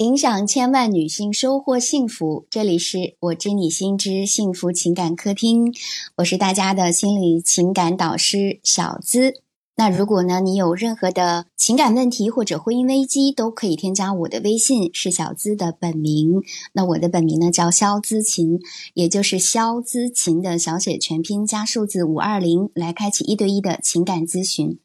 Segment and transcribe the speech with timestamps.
[0.00, 5.74] 影响千万女性收获幸福，这里是我知你心之幸福情感客厅，
[6.16, 9.34] 我是大家的心理情感导师小资。
[9.76, 16.40] 那如果呢，你有任何的情感问题或者婚姻危机，都可以添加我的微信，是小资的本名。
[16.72, 18.58] 那我的本名呢叫肖资琴，
[18.94, 24.78] 也就是肖资琴的小写全拼加数字五二零，来开启一对一的情感咨询。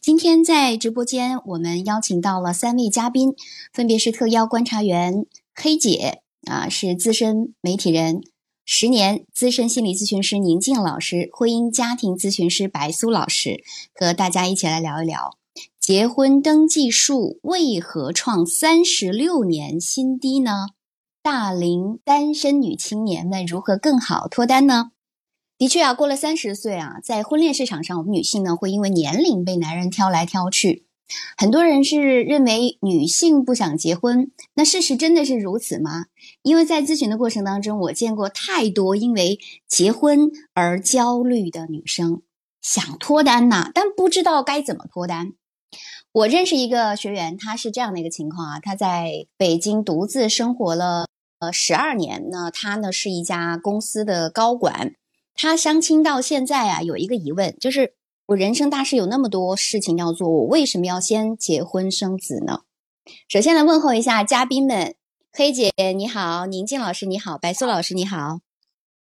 [0.00, 3.34] 今天在直播间，我们邀请到了三位嘉宾，
[3.72, 8.22] 分别是特邀观察员黑姐啊，是资深媒体人，
[8.64, 13.62] 十年资深心理咨询师宁静老师，婚姻家庭咨询师白苏老师，
[13.94, 15.36] 和大家一起来聊一聊
[15.78, 20.68] 结婚登记数为何创三十六年新低呢？
[21.22, 24.92] 大龄单身女青年们如何更好脱单呢？
[25.60, 30.86] 的确啊，过了三十岁啊，在婚恋市场上，我们女性呢会因为年龄被男人挑来挑去。
[31.36, 36.06] 很多人是认为女性不想结婚，那事实真的是如此吗？
[36.40, 42.22] 因为在咨询的过程当中，我见过太多因为结婚而焦虑的女生，
[42.62, 45.34] 想脱单呐，但不知道该怎么脱单。
[46.12, 51.06] 我认识一个学员，他是这样的一个情况啊，他在北京独自生活了
[51.38, 54.94] 呃十二年，那他呢是一家公司的高管。
[55.42, 57.94] 他相亲到现在啊，有一个疑问，就是
[58.26, 62.64] 我人生大事有那么多事情要做，我为什么要先结婚生子呢？
[63.26, 64.94] 首先来问候一下嘉宾们，
[65.32, 68.40] 黑姐你好，宁静老师你好，白苏老师你好，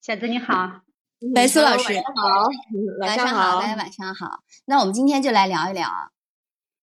[0.01, 0.79] 小子你好，
[1.35, 2.47] 白苏老师好，
[3.01, 4.39] 晚上好，大家晚上好。
[4.63, 6.11] 那我们今天就来聊一聊啊，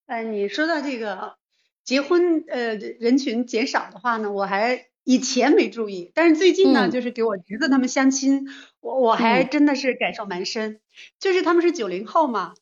[0.04, 1.36] 呃，你说到这个
[1.82, 4.88] 结婚呃人群减少的话呢，我还。
[5.08, 8.48] 以前没注意，但是最近呢，就是给我侄子他们相亲，
[8.80, 10.80] 我我还真的是感受蛮深。
[11.20, 12.54] 就是他们是九零后嘛，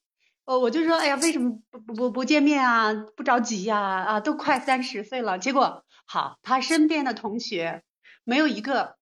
[0.45, 2.93] 呃，我就说，哎呀，为什么不不不不见面啊？
[3.17, 3.79] 不着急呀？
[3.81, 5.39] 啊，都快三十岁了。
[5.39, 7.83] 结果好，他身边的同学
[8.25, 8.97] 没有一个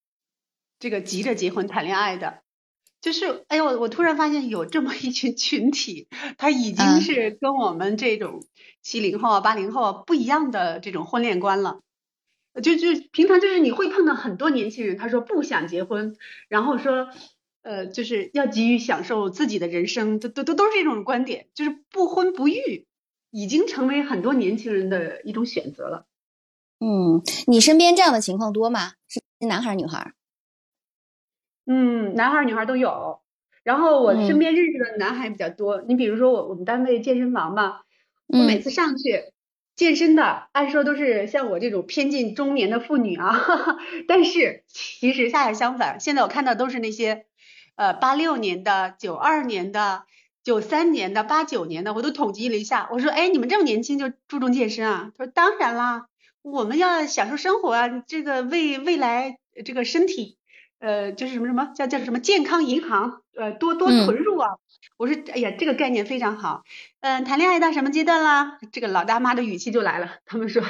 [0.79, 2.43] 这个急着结婚谈恋爱的。
[3.01, 6.07] 就是，哎呦，我我突然发现有这么一群群体，
[6.39, 8.47] 他已经是跟我们这种
[8.83, 11.81] 七零后啊、八零后啊不一样的这种婚恋观了。
[12.61, 16.17] 就就平常就是你会碰到很多年轻人，他说不想结婚，
[16.49, 17.09] 然后说，
[17.63, 22.87] 呃，就是要急于享受自己的人生，都都都都是这种观点，就是不婚不育
[23.31, 26.07] 已经成为很多年轻人的一种选择了。
[26.81, 28.93] 嗯，你身边这样的情况多吗？
[29.09, 30.13] 是男孩女孩？
[31.65, 33.21] 嗯，男孩女孩都有。
[33.63, 35.81] 然后我身边认识的男孩比较多。
[35.83, 37.85] 你比如说我我们单位健身房吧，
[38.27, 39.33] 我每次上去。
[39.83, 43.37] 健身的，按说都是像我这种偏近中年的妇女啊，
[44.07, 47.27] 但是其实恰恰相反，现在我看到都是那些，
[47.75, 50.05] 呃，八六年的、九二年的、
[50.45, 55.11] 九三年的、八九年的，我都统计了一下，我说，哎，你们这么年轻就注重健身啊？
[55.19, 56.07] 他说，当然啦，
[56.43, 60.39] 我们要享受生活啊，这个为未来这个身体。
[60.83, 64.49] 呃，就是什么什么叫叫什么健康银行，呃，多多存入啊。
[64.97, 66.65] 我说，哎呀，这个概念非常好。
[67.01, 68.59] 嗯，谈恋爱到什么阶段啦？
[68.73, 70.17] 这个老大妈的语气就来了。
[70.27, 70.61] 他们说，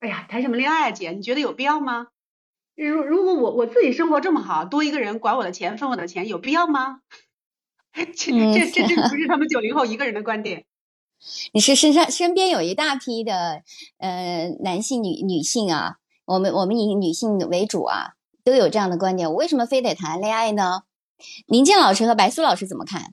[0.00, 1.12] 哎呀，谈什么恋爱啊，姐？
[1.12, 2.08] 你觉得有必要吗？
[2.76, 7.00] 如如果我我自己生活这么好，多一个人管我的钱，分我的钱，有必要吗？
[7.94, 10.66] 这这这 这不是他们九零后一个人的观点。
[11.52, 13.62] 你是身上身边有一大批的
[13.96, 15.96] 呃男性女女性啊，
[16.26, 18.16] 我们我们以女性为主啊。
[18.44, 20.82] 都有这样的观点，我为什么非得谈恋爱呢？
[21.48, 23.12] 宁静老师和白苏老师怎么看？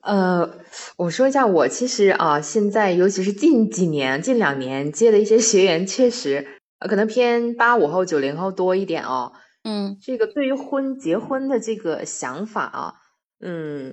[0.00, 0.58] 呃，
[0.96, 9.32] 我说一下，我其实啊，现在尤其是近几年、近两年接的一些学员，确实可能偏八五后、九零后多一点哦。
[9.64, 12.94] 嗯，这个对于婚结婚的这个想法啊，
[13.40, 13.92] 嗯，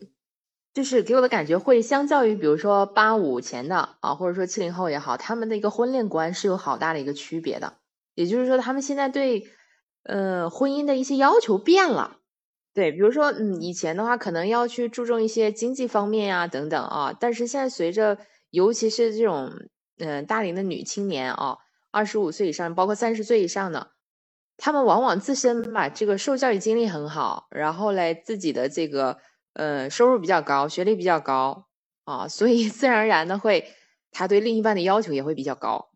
[0.74, 7.74] 就是给我的感觉会相较于，比如说八五前的啊，或者说七零后也好，他们的一个婚恋观是有好大的一个区别的。
[8.14, 9.44] 也就是说，他们现在对。
[10.05, 12.17] 呃，婚姻的一些要求变了，
[12.75, 18.19] 对，比如说，嗯，以前的话可能要去注重一些经济方面呀，等等啊，但是现在随着，
[18.51, 19.51] 尤其是这种，
[19.97, 21.57] 嗯，大龄的女青年啊，
[21.89, 23.93] 二十五岁以上，包括三十岁以上的，
[24.57, 29.17] 他们往往自身吧，这个受教育经历很好，然后嘞，自己的这个，
[29.53, 31.66] 呃，收入比较高，学历比较高
[32.03, 33.73] 啊，所以自然而然的会，
[34.11, 35.90] 他对另一半的要求也会比较高。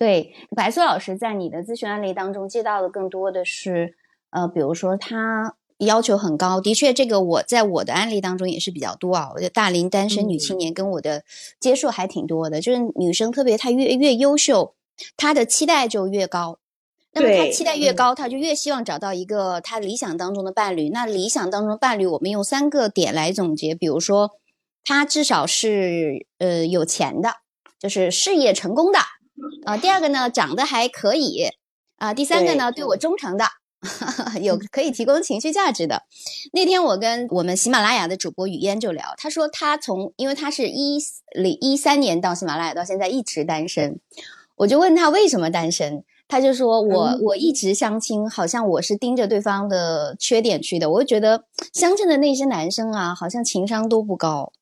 [0.00, 3.96] 对，白苏老师在你的咨询案例当中接到的更多的是，
[4.30, 9.28] 呃，比如说他要求很高，的确，这个我在我的案例当中也是比较多啊。
[9.34, 11.22] 我觉得大龄单身女青年跟我的
[11.60, 14.74] 接触还挺多的，就是女生特别她越越优秀，
[15.18, 16.58] 她的期待就越高。
[17.12, 20.88] 那么她期待越高，她就越希望找到一个她理想当中的伴侣。
[20.88, 24.30] 那理想当中的伴侣，我们用三个点来总结，比如说，
[24.82, 27.34] 他至少是呃有钱的，
[27.78, 28.98] 就是事业成功的。
[29.64, 31.48] 啊，第二个呢长得还可以
[31.96, 33.44] 啊，第三个呢对我忠诚的，
[34.42, 36.02] 有可以提供情绪价值的。
[36.52, 40.98] 那天我跟我们喜马拉雅的主播雨嫣就聊，他说他从因为他是一
[41.34, 44.00] 零一三年到喜马拉雅到现在一直单身，
[44.56, 46.04] 我就问他为什么单身。
[46.32, 50.88] 他就说：“我我一直相亲，好像我是盯着对方的缺点去的。
[50.88, 54.52] 我就觉得相亲的那些男生啊，好像情商都不高，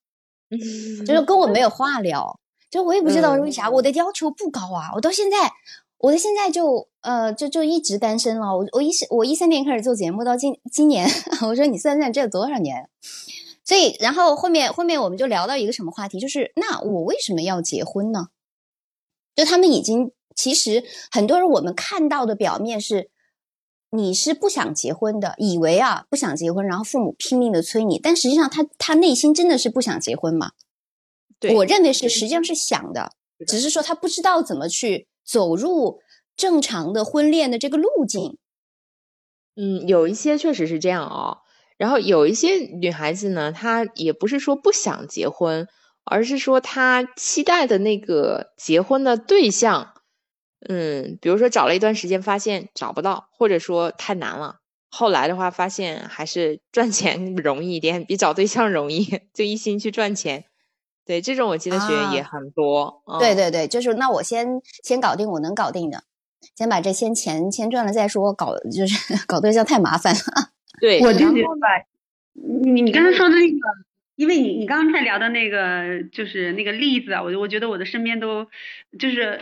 [1.07, 2.41] 就是跟我没有话聊。
[2.71, 4.91] 就我也不知道为啥，我的要求不高啊。
[4.95, 5.53] 我到现在，
[5.99, 8.57] 我到现在就呃，就就一直单身了。
[8.57, 11.09] 我我一我一三年开始做节目，到今今年，
[11.47, 12.89] 我说你算算这有多少年？
[13.65, 18.29] 所以，然后后面后面我们就聊到一个什么话题，就是那我为什么要结婚呢？
[19.35, 23.11] 就他们已经。”其实很多人我们看到的表面是，
[23.91, 30.53] 你是不想结婚的，以为啊不想结婚，然后父母拼命的催你，但实际上他他内心真的是不想结婚吗？
[31.41, 33.13] 对，我认为是实际上是想的，
[33.47, 36.01] 只是说他不知道怎么去走入
[36.37, 38.39] 正常的婚恋的这个路径。
[39.57, 41.39] 嗯，有一些确实是这样哦，
[41.77, 45.67] 然后有一些女孩子呢，她也不是说不想结婚，
[46.05, 49.95] 而是说她期待的那个结婚的对象。
[50.69, 54.57] 嗯，比如说找了一段时间，发现找不到，或者说太难了。
[54.91, 60.47] 后来的话，发现还是赚钱 容易一点，比找对象容易，就一心去赚钱。
[61.09, 63.03] 对，这种我记得学员也很多。
[63.19, 66.05] 对对对，就是那我先先搞定我能搞定的，
[66.55, 68.35] 先把这先钱先赚了再说。
[68.35, 70.21] 搞 就是搞对象太麻烦了。
[70.81, 71.67] 对，我就觉得吧，
[72.35, 73.57] 你你刚才说的那个，
[74.17, 78.47] 因为你你刚刚才聊的那个就是那个例子啊，我我觉得我的身边都
[78.99, 79.41] 就是。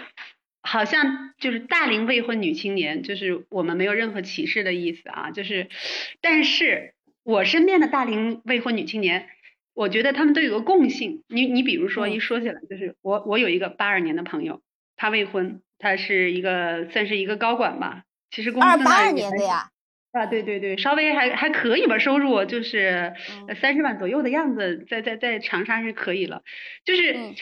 [0.69, 5.69] 好像就是大龄未婚女青年，就是我们没有任何歧视的意思啊，就是，
[6.21, 9.29] 但是我身边的大龄未婚女青年，
[9.77, 14.63] 我觉得他们都有个共性，你你比如说一说起来，就是我我有一个八二年的朋友，
[14.97, 19.69] 他未婚，他是一个算是一个高管吧，其实公司八二年的呀，
[20.13, 23.13] 啊对对对，稍微还还可以吧，收入就是
[23.61, 26.43] 三十万左右的样子，在在在长沙是可以了，
[26.85, 27.35] 就是。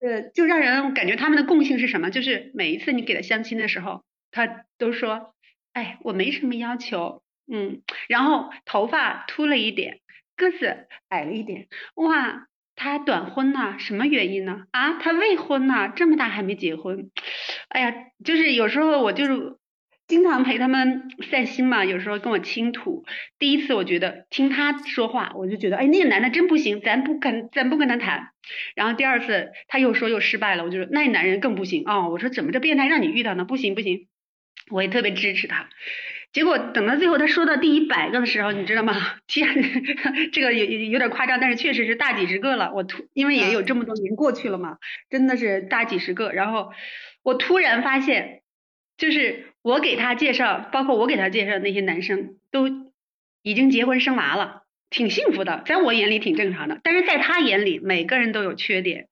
[0.00, 2.10] 呃，就让人感觉他们的共性是什么？
[2.10, 5.34] 就是每一次你给他相亲的时候，他都说，
[5.72, 10.00] 哎，我没什么要求，嗯，然后头发秃了一点，
[10.36, 12.46] 个子矮了一点，哇，
[12.76, 13.76] 他短婚呐？
[13.78, 14.64] 什么原因呢？
[14.72, 15.88] 啊，他未婚呐？
[15.94, 17.10] 这么大还没结婚？
[17.68, 17.94] 哎呀，
[18.24, 19.56] 就是有时候我就是。
[20.06, 23.06] 经常陪他们散心嘛，有时候跟我倾吐。
[23.38, 28.28] 第一次我觉得听他说话，我就觉得，哎，那个男的真不行，咱不跟咱不跟他谈。
[28.76, 32.06] 然后第二次他又说又失败了，我就说那男人更不行啊！
[32.10, 33.46] 我说怎么这变态让你遇到呢？
[33.46, 34.06] 不行不行，
[34.70, 35.70] 我也特别支持他。
[36.34, 38.94] 结果等到最后他说到第一百个的时候，你知道吗？
[39.26, 39.48] 天，
[40.32, 42.74] 这个有有点夸张，但是确实是大几十个了。
[42.74, 44.76] 我突因为也有这么多年过去了嘛，
[45.08, 46.32] 真的是大几十个。
[46.32, 46.72] 然后
[47.22, 48.42] 我突然发现。
[48.96, 52.68] 就是我给他介绍，包括我给他介绍那些男生，都
[53.42, 56.78] 已经结婚生娃了，挺幸福的，在我眼里挺正常的。
[56.84, 59.08] 但是在他眼里，每个人都有缺点，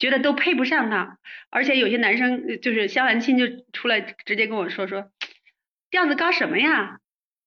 [0.00, 1.18] 觉得都配不上他。
[1.48, 5.12] 而且有些男生就是相完亲就出来直接跟我说说，
[5.90, 6.98] 调子高什么呀？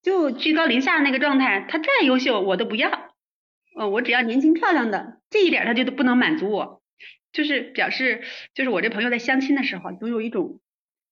[0.02, 3.14] 就居高临下那个状态，他再优秀我都不要。
[3.76, 6.82] 哦，我只要年轻漂亮的，这一点他就都不能满足我。
[7.32, 8.22] 就是表示，
[8.54, 10.60] 就是我这朋友在相亲的时候，总有一种。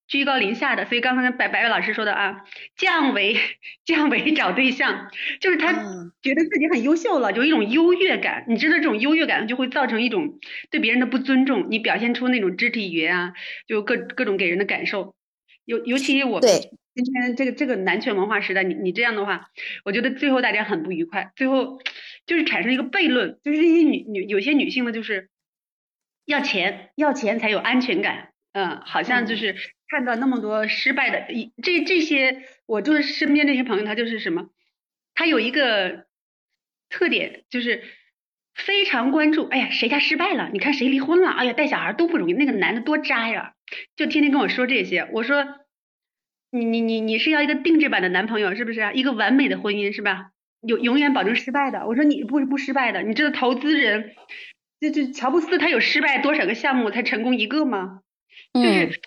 [0.08, 2.42] 居高临下的，所以刚才白白白老师说的啊，
[2.76, 3.38] 降维
[3.86, 5.72] 降维找对象，就是他
[6.22, 8.44] 觉得自己很优秀了，有一种优越感。
[8.50, 10.38] 你知道这种优越感就会造成一种
[10.70, 13.34] 对别人的不尊重，你表现出那种肢体语言啊，
[13.68, 15.16] 就各各种给人的感受。
[15.64, 16.50] 尤尤其我们
[16.94, 19.50] 今天这个这个男权文化时代，你你这样的话，
[19.86, 21.80] 我觉得最后大家很不愉快，最后
[22.26, 25.30] 就是产生一个悖论，就是这些女女有些女性呢，就是
[26.26, 29.56] 要钱要钱才有安全感，嗯，好像就是。
[29.92, 31.28] 看到那么多失败的，
[31.62, 34.48] 这这些我就是身边这些朋友，他就是什么，
[35.14, 36.06] 他有一个
[36.88, 37.84] 特点，就是
[38.56, 39.46] 非常关注。
[39.50, 40.50] 哎呀，谁家失败了？
[40.54, 41.32] 你看谁离婚了？
[41.32, 42.34] 哎呀，带小孩都不容易。
[42.34, 43.52] 那个男的多渣呀，
[43.98, 45.10] 就天天跟我说这些。
[45.12, 45.46] 我说，
[46.52, 48.92] 你你你你是要一个定制版的男朋友是不是？
[48.94, 50.32] 一个完美的婚姻是吧？
[50.62, 51.88] 永永远保证失败的。
[51.88, 53.02] 我说你不是不失败的。
[53.02, 54.12] 你这个投资人，
[54.80, 58.02] 这这乔布斯他有失败多少个项目才成功一个吗？
[58.54, 59.00] 就是。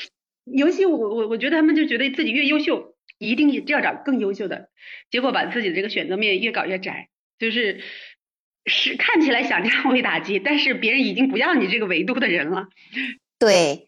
[0.45, 4.69] 尤其我我我觉得他们就觉得自己越优秀，一定要找更优秀的，
[5.11, 7.09] 结果把自己的这个选择面越搞越窄，
[7.39, 7.81] 就是
[8.67, 12.69] 是看起来想降维打击，但是别人已经不要你这个维度的人了。
[13.39, 13.87] 对，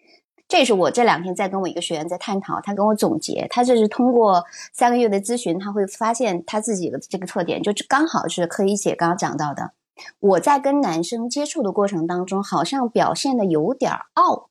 [0.48, 9.72] 这是我这两天在跟我一个学员在探讨，他跟我总结，他这是通过三个月的咨询，他会发现他自己的这个特点，就刚好是可以写刚刚讲到的，
[10.20, 14.50] 我在跟男生接触的过程当中，好像表现的有点傲。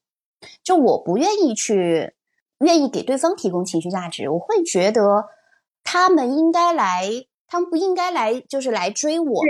[0.63, 2.13] 就我不愿意去，
[2.59, 5.29] 愿意给对方提供情绪价值，我会觉得
[5.83, 7.09] 他们应该来，
[7.47, 9.41] 他们不应该来，就是来追我。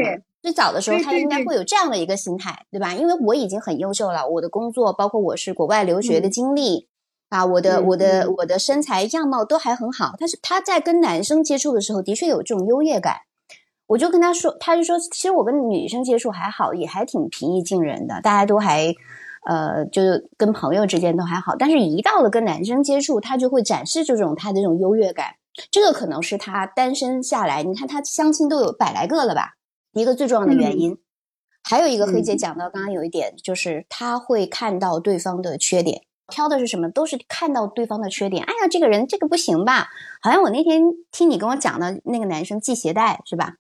[0.46, 2.94] 最早的时候，他应该会有这样的一个心态，对吧？
[2.94, 6.88] 因为我已经很优秀了，我的工作，包括我是国外留学的经历
[7.30, 10.14] 啊，我的我的我的身材样貌都还很好。
[10.20, 13.22] 但是他在跟男生接触的时候，的确有这种优越感。
[13.88, 18.94] 我就跟他说，他就说，其实我跟女生接触还好，也还挺平易近人的，大家都还，
[19.48, 21.56] 呃，就是跟朋友之间都还好。
[21.58, 25.38] 但是，一到了跟男生接触，他就会展示这种他的这种优越感。
[25.72, 29.54] 这个可能是他单身下来，你看他相亲都有百来个了吧？
[29.96, 30.98] 一个最重要的原因，
[31.64, 36.92] 还有一个黑姐讲到刚刚有一点，就是他会看到对方的缺点，挑的是什么？
[36.92, 38.44] 都是看到对方的缺点。
[38.44, 39.88] 哎呀，这个人这个不行吧？
[40.22, 40.82] 好像我那天
[41.14, 43.54] 听你跟我讲的那个男生系鞋带是吧？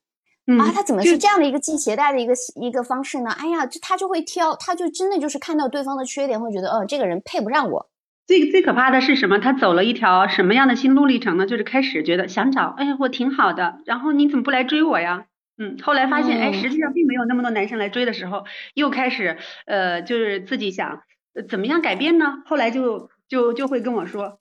[0.59, 3.31] 啊，他怎么是这样的一个系鞋带的一个一个方式呢？
[3.31, 7.89] 哎呀，就他就会挑，他就真的就是看到对方的缺点，会觉得，哦，这个人配不上我。
[8.27, 9.39] 最最可怕的是什么？
[9.39, 11.45] 他走了一条什么样的心路历程呢？
[11.45, 15.25] 就是开始觉得想找，哎呀，我挺好的，然后你怎么不来追我呀？
[15.57, 21.03] 嗯，后来发现，哎，实际上并没有那么多男生来追的时候，又开始，呃，就是自己想
[21.47, 22.43] 怎么样改变呢？
[22.45, 24.39] 后来就就就会跟我说，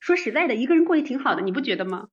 [0.00, 2.08] 说实在的，一个人过得挺好的，你不觉得吗？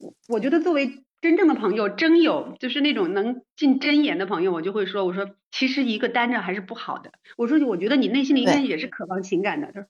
[0.00, 7.12] 我我觉得作为真正的朋友，真友，就是那种能进真言的朋友，我就会说，我说其实一个单着还是不好的。
[7.36, 9.68] 我说，我觉得你内心里应该也是渴望情感的。
[9.68, 9.86] 他说，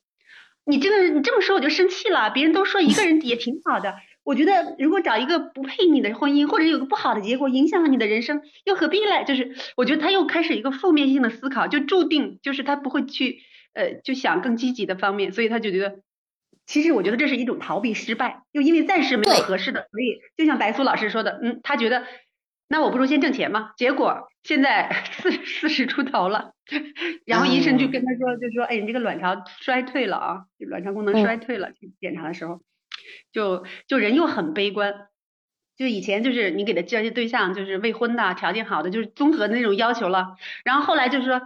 [0.66, 3.96] 你这个你这么说我就生气了，别人都说一个人也挺好的。
[4.24, 9.24] 我觉得，如果找一个不配你的婚姻，或者有个不好的结果，影响了你的人生，又何必嘞？
[9.24, 13.40] 就是我觉得他又开始一个负面性的思考，就注定就是他不会去
[13.74, 16.00] 呃，就想更积极的方面，所以他就觉得，
[16.64, 22.04] 其实我觉得这是一种逃避失败，又因为暂时没有合适的，所以就像白苏老师说的，嗯，他觉得
[22.68, 23.72] 那我不如先挣钱嘛。
[23.76, 24.90] 结果现在
[25.20, 26.52] 四四十出头了，
[27.26, 32.62] 然后医生就跟他说，就说，哎，你这个卵巢衰退了啊，就卵巢功能衰退了，去检查的时候。
[33.32, 35.08] 就就人又很悲观，
[35.76, 40.36] 就以前就是你给他介绍些对象，就是未婚的条件好的，就是综合的那种要求了。
[40.64, 41.42] 然后后来就是说，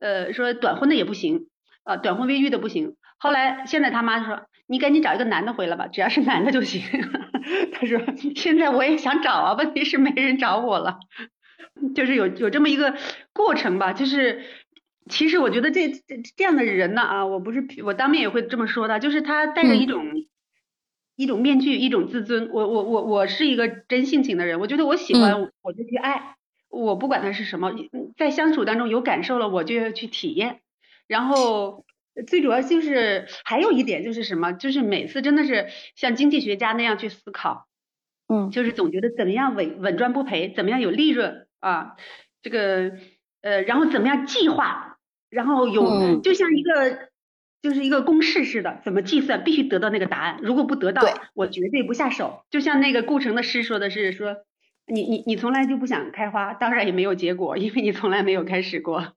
[0.00, 1.46] 呃，说短婚的也不行，
[1.84, 2.96] 呃，短婚未育的不行。
[3.18, 6.82] 后来现在他妈说，你赶紧找一个男的回来吧，只要是男的就行。
[7.72, 8.00] 他说
[8.34, 10.98] 现在我也想找啊，问题是没人找我了。
[11.94, 12.96] 就是有有这么一个
[13.32, 14.42] 过程吧，就是
[15.08, 20.04] 其实我觉得这这这样的人呢啊，我不是我当面也会这么说的，就是他带着一种。
[21.18, 22.48] 一种面具，一种自尊。
[22.52, 26.36] 我我我我是一个真性情的人，我觉得我喜欢我就去爱，
[26.68, 27.72] 我不管他是什么，
[28.16, 30.60] 在相处当中有感受了，我就要去体验。
[31.08, 31.84] 然后
[32.28, 37.66] 最主要就是还有一点就是什么，就是每次真的是像经济学家那样去思考，
[38.28, 41.96] 嗯，就是总觉得怎么样稳稳赚不赔，怎么样有利润啊，
[42.42, 42.92] 这个
[43.42, 44.98] 呃，然后怎么样计划，
[45.30, 47.07] 然后有就像一个。
[47.60, 51.02] 就是一个公式似的，怎么计算必须得到那个答案，如果不得到，
[51.34, 52.44] 我绝对不下手。
[52.50, 54.36] 就像那个顾城的诗说的是，说
[54.86, 59.14] 你你你从来就不想开花，当然也没有结果，因为你从来没有开始过。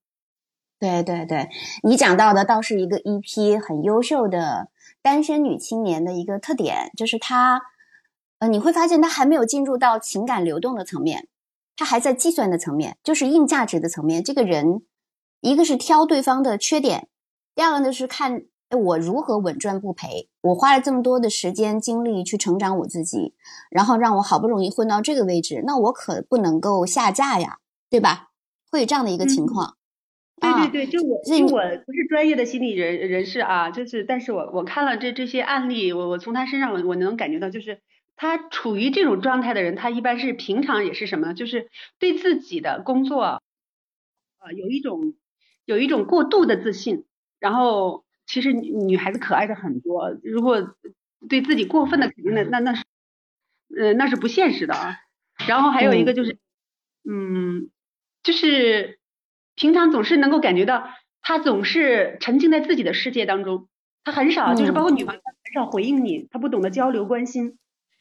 [0.80, 1.50] 对对对，
[1.84, 4.70] 你讲到的倒是一个一批很优秀的
[5.04, 7.62] 单身女青年的一个特点，就是她，
[8.40, 11.28] 呃，你会发现她还没有进入到情感流动的层面，
[11.76, 14.24] 她还在计算的层面，就是硬价值的层面。
[14.24, 14.82] 这个人，
[15.42, 17.08] 一个是挑对方的缺点。
[17.54, 20.30] 第二个呢是看我如何稳赚不赔。
[20.42, 23.34] 我花了这么多的时间精力去成长我自己，
[23.70, 28.30] 然后让我好不容易混到这个位置，那我可不能够下架呀，对吧？
[28.72, 29.76] 会有这样的一个情况。
[30.40, 37.82] 对对对，就我，就我不是专业的心理人人士啊，就是，但是我我看了这这些案例，我我从他身上我我能感觉到，就是
[38.16, 41.34] 他处于这种状态的人，他一般是平常也是什么呢？
[41.36, 43.42] 就是对自己的工作，啊，
[44.58, 45.14] 有一种
[45.66, 47.06] 有一种过度的自信。
[47.42, 50.76] 然后，其实女孩子可爱的很多，如果
[51.28, 52.86] 对自己过分的肯定的，那那是，
[53.76, 55.00] 呃，那是不现实的啊。
[55.48, 56.38] 然后还有一个就是，
[57.04, 57.72] 嗯，
[58.22, 59.00] 就是
[59.56, 60.88] 平常总是能够感觉到，
[61.24, 63.68] 他总是沉浸在自己的世界当中，
[64.04, 67.58] 他很少，就是包括女朋友很少回应你，他不懂得交流关心，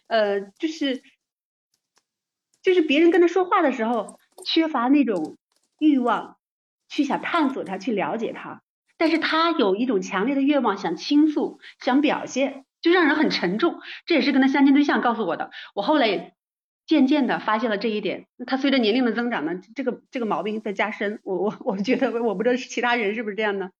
[0.06, 1.02] 呃，就是，
[2.60, 5.38] 就是别人跟他说话的时候，缺乏那种
[5.78, 6.36] 欲望
[6.90, 8.62] 去想探索他，去了解他。
[9.00, 13.76] 但是他有一种强烈的愿望，想倾诉，想表现，就让人很沉重。
[14.04, 15.50] 这也是跟他相亲对象告诉我的。
[15.74, 16.34] 我后来也
[16.86, 18.26] 渐渐的发现了这一点。
[18.46, 21.18] 他随着年龄的增长呢，这个这个毛病在加深。
[21.22, 23.70] 我我我觉得，我不知道其他人是不是这样呢。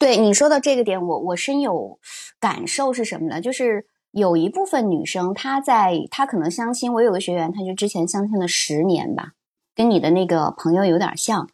[0.00, 2.00] 对你说的这个点，我我深有
[2.40, 3.40] 感受是什么呢？
[3.40, 9.34] 就是有一部分女生，她在她可能相亲，我有个学员，她就之前相亲了十年吧，
[9.76, 11.48] 跟你的那个朋友有点像。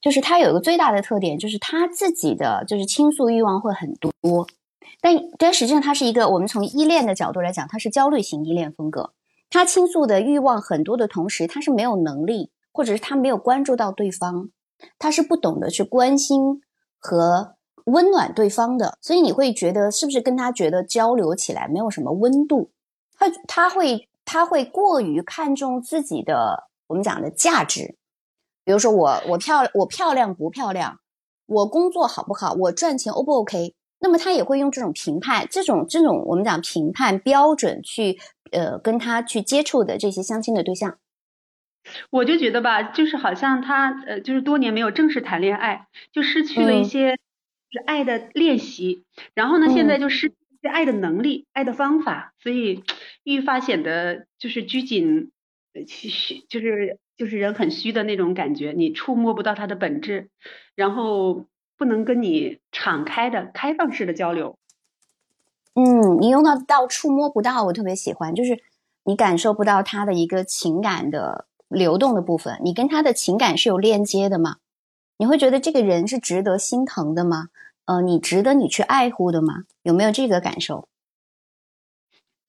[0.00, 4.12] 就是他有一个最大的特点，就是他自己的就是倾诉欲望会很多，
[5.00, 9.12] 但但实际上他是一个我们从依恋的角度来讲，他是焦虑型依恋风格。
[9.50, 14.50] 他倾诉的欲望很多的同时，他是没有能力，或者是他没有关注到对方，
[14.98, 16.60] 他是不懂得去关心
[16.98, 22.70] 和温暖对方的，所以你会觉得是不是跟他觉得交流起来没有什么温度？
[23.18, 27.97] 他他会他会过于看重自己的我们讲的价值。
[28.68, 31.00] 比如说我我漂我漂亮不漂亮，
[31.46, 33.74] 我工作好不好，我赚钱 O 不 OK？
[33.98, 38.18] 那么他也会用这种评判，这种这种我们讲评判标准去
[38.52, 40.98] 呃跟他去接触的这些相亲的对象。
[42.10, 47.18] 我就觉得吧，就是好像他呃就是多年没有正式谈恋爱，就失去了一些
[47.70, 52.84] 是爱的练习，然后呢现在就失去爱的能力、爱的方法，所以
[53.24, 55.30] 愈发显得就是拘谨，
[55.86, 56.98] 其实就是。
[57.18, 60.30] 就是人很虚的那种感觉，你触摸不到他的本质，
[60.76, 61.46] 然后
[61.76, 64.56] 不能跟你敞开的、开放式的交流。
[65.74, 68.60] 嗯，你用到到触摸不到，我特别喜欢，就是
[69.04, 74.58] 你感受不到他的一个情感的流动的部分，你跟他的情感是有链接的吗？
[75.18, 77.48] 你会觉得这个人是值得心疼的吗？
[77.84, 79.64] 呃，你值得你去爱护的吗？
[79.82, 80.88] 有没有这个感受？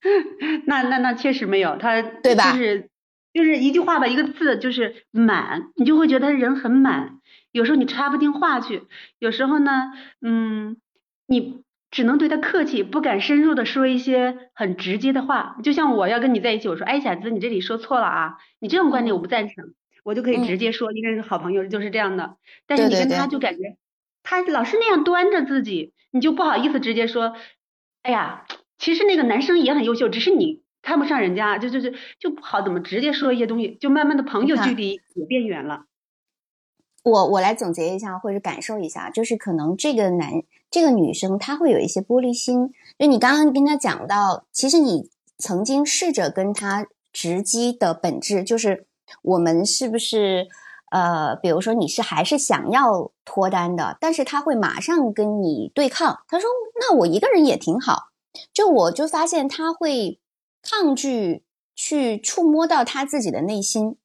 [0.68, 2.52] 那那那确实没有，他对吧？
[2.52, 2.89] 就是。
[3.34, 7.20] 就是一句话吧，一个字就是满，你就会觉得人很满。
[7.52, 8.84] 有时候你插不进话去，
[9.20, 10.78] 有时候呢，嗯，
[11.28, 15.58] 你只能对他客气，不敢深入的说一些很直接的话。
[15.64, 22.38] 就像我要跟你在一起，我说，哎，小子，你这里说错了啊，你这种观点我不赞成，我就可以直接说，因为是好朋友就是这样的。
[22.68, 23.78] 但是你跟他就感觉
[24.24, 27.34] 他老是那样端着自己，你就不好意思直接说，
[28.04, 28.46] 哎呀，
[28.78, 30.62] 其实那个男生也很优秀，只是你。
[30.90, 35.86] 看不上人家，就就就就不好怎么直接说一些东西，就慢慢的朋友距离也变远了。
[37.04, 40.32] 我我来总结一下，或者感受一下，就是可能这个男
[40.72, 48.88] 这个女生她会有一些玻璃心，就你刚刚跟她讲到，其实你曾经试着跟她直击的本质，就是
[49.22, 50.48] 我们是不是
[50.90, 58.10] 呃，比如说你是还是想要脱单的，但是他会马上跟你对抗，他说那我一个人也挺好，
[58.52, 60.20] 就我就发现他会。
[60.62, 61.44] 抗拒
[61.76, 63.98] 去触摸到他自己的内心，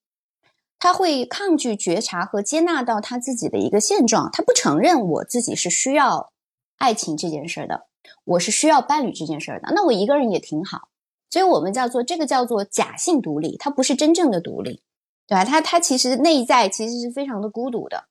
[0.79, 4.31] 他会抗拒觉察和接纳到他自己的一个现状。
[4.33, 6.33] 他不承认我自己是需要
[6.77, 7.87] 爱情这件事的，
[8.25, 9.73] 我是需要伴侣这件事的。
[9.75, 10.89] 那我一个人也挺好。
[11.31, 14.83] 所以我们叫做这个叫做假性独立，他不是真正的独立，
[15.27, 15.45] 对吧？
[15.45, 18.05] 他他其实内在其实是非常的孤独的。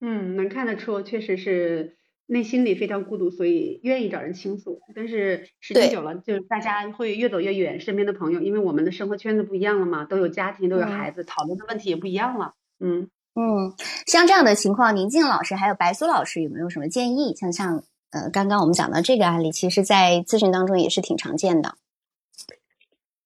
[0.00, 1.96] 嗯，能看得出，确实是。
[2.26, 4.80] 内心里非常孤独，所以愿意找人倾诉。
[4.94, 7.80] 但是时间久了，就是大家会越走越远。
[7.80, 12.54] 身边的朋友，因为我们的生活圈子不一样了嘛，都有家庭，都有孩子，讨论的问题也不一样了。
[12.80, 13.74] 嗯嗯，
[14.06, 17.34] 像这样的情况，宁静老师还有白苏老师有没有什么建议？
[17.36, 21.74] 像像呃，刚刚我们讲到这个案例，其实，在咨询当中也是挺常见的。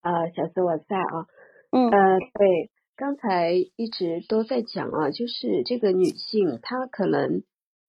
[0.02, 1.26] 呃，小思我在啊。
[1.70, 1.88] 嗯。
[1.90, 7.44] 呃，对，刚才一直都在讲啊，就是这个女性她可能。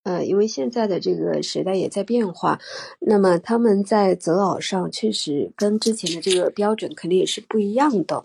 [0.09, 2.59] 呃，因为现在的这个时代也在变化，
[2.99, 8.23] 那么他们在择偶上确实跟之前的这个标准肯定也是不一样的。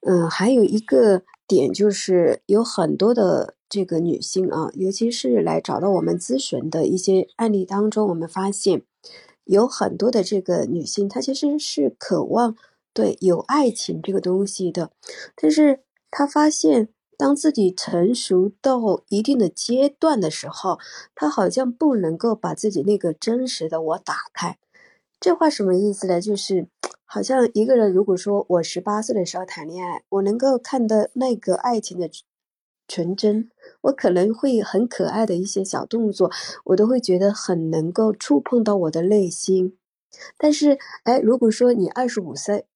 [0.00, 8.80] 嗯，还有一个点就是有很多的这个女性啊，尤其是来找到我们咨询的一些案例当中，我们发现
[9.44, 12.56] 有很多的这个女性，她其实是渴望
[12.94, 14.90] 对有爱情这个东西的，
[15.36, 16.88] 但是她发现。
[17.16, 20.78] 当自己成熟到一定的阶段的时候，
[21.14, 24.58] 他好像不能够把自己那个真实的我打开。
[25.18, 26.20] 这话什么意思呢？
[26.20, 26.68] 就是
[27.04, 32.10] 好像一个人如果说我十八岁的时候谈恋爱，我能够看到那个爱情的
[32.86, 33.50] 纯真，
[33.80, 36.30] 我可能会很可爱的一些小动作，
[36.66, 39.76] 我都会觉得很能够触碰到我的内心。
[40.36, 42.66] 但是，哎，如果说你二十五岁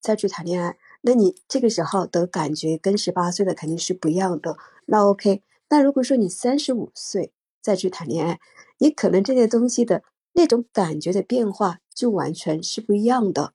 [0.00, 0.78] 再去谈恋爱，
[1.08, 4.58] 那你这个时候的感觉跟十八岁的肯定是不一样的。
[4.84, 8.40] 那 OK，那如果说你三十五岁再去谈恋爱，
[8.76, 10.02] 你可能这些东西的
[10.34, 13.54] 那种感觉的变化就完全是不一样的。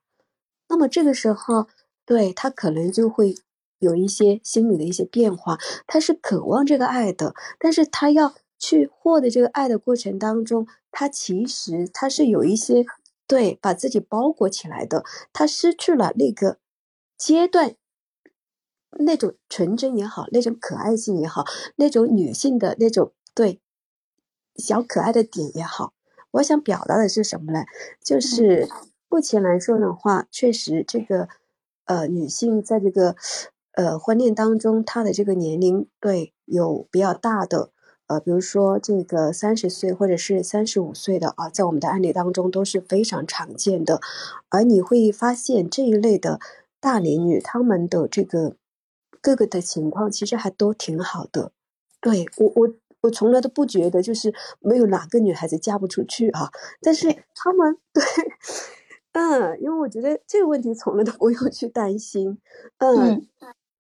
[0.68, 1.68] 那么这个时候，
[2.08, 3.36] 对他可能就会
[3.78, 5.60] 有一些心理的一些变化。
[5.86, 12.84] 他是渴望这个爱的，但是他要去获得这个爱的过程当中，他其实他是有一些
[13.28, 16.58] 对把自己包裹起来的，他失去了那个。
[17.18, 17.76] 阶段，
[18.92, 21.46] 那种纯真也好，那种可爱性也好，
[21.78, 23.60] 那种女性的那种对
[24.56, 25.94] 小可爱的点也好，
[26.32, 27.66] 我想表达的是什么呢？
[28.04, 28.68] 就是
[29.10, 31.28] 目前来说的话，确实这个
[31.86, 33.16] 呃女性在这个
[33.74, 37.72] 呃婚恋当中，她的这个年龄对有比较大的，
[38.08, 44.02] 呃，比如说这个三十岁或者是三十五岁的啊，在我们的案例当中都是非常常见的。
[44.50, 46.40] 而你会发现这一类的
[46.84, 48.58] 大龄女，她们的这个
[49.22, 51.54] 各个的情况其实还都挺好的。
[52.02, 58.04] 对我，我我从来都不觉得就是没有哪个女孩子嫁不出去啊，但是她们 对。
[59.14, 62.38] 嗯，因为我觉得这个问题从来都不用去担心，
[62.80, 63.26] 嗯，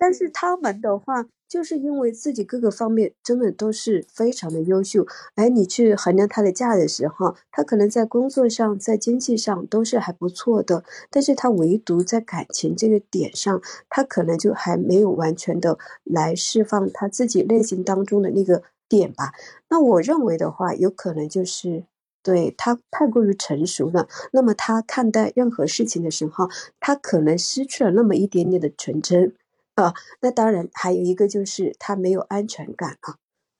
[0.03, 19.31] 但是他们的话，就是因为自己各个方面真的都是非常的优秀，哎，你去衡量他的价的时候，他可能在工作上、在经济上都是还不错的，但是他唯独在感情这个点上，他可能就还没有完全的来释放他自己内心当中的那个点吧。
[19.69, 21.85] 那我认为的话，有可能就是。
[22.25, 26.47] 对他太过于成熟了，那么他看待任何事情的时候，
[26.79, 29.33] 他可能失去了那么一点点的纯真
[29.75, 29.93] 啊。
[30.21, 33.17] 那当然还有一个就是他没有安全感啊，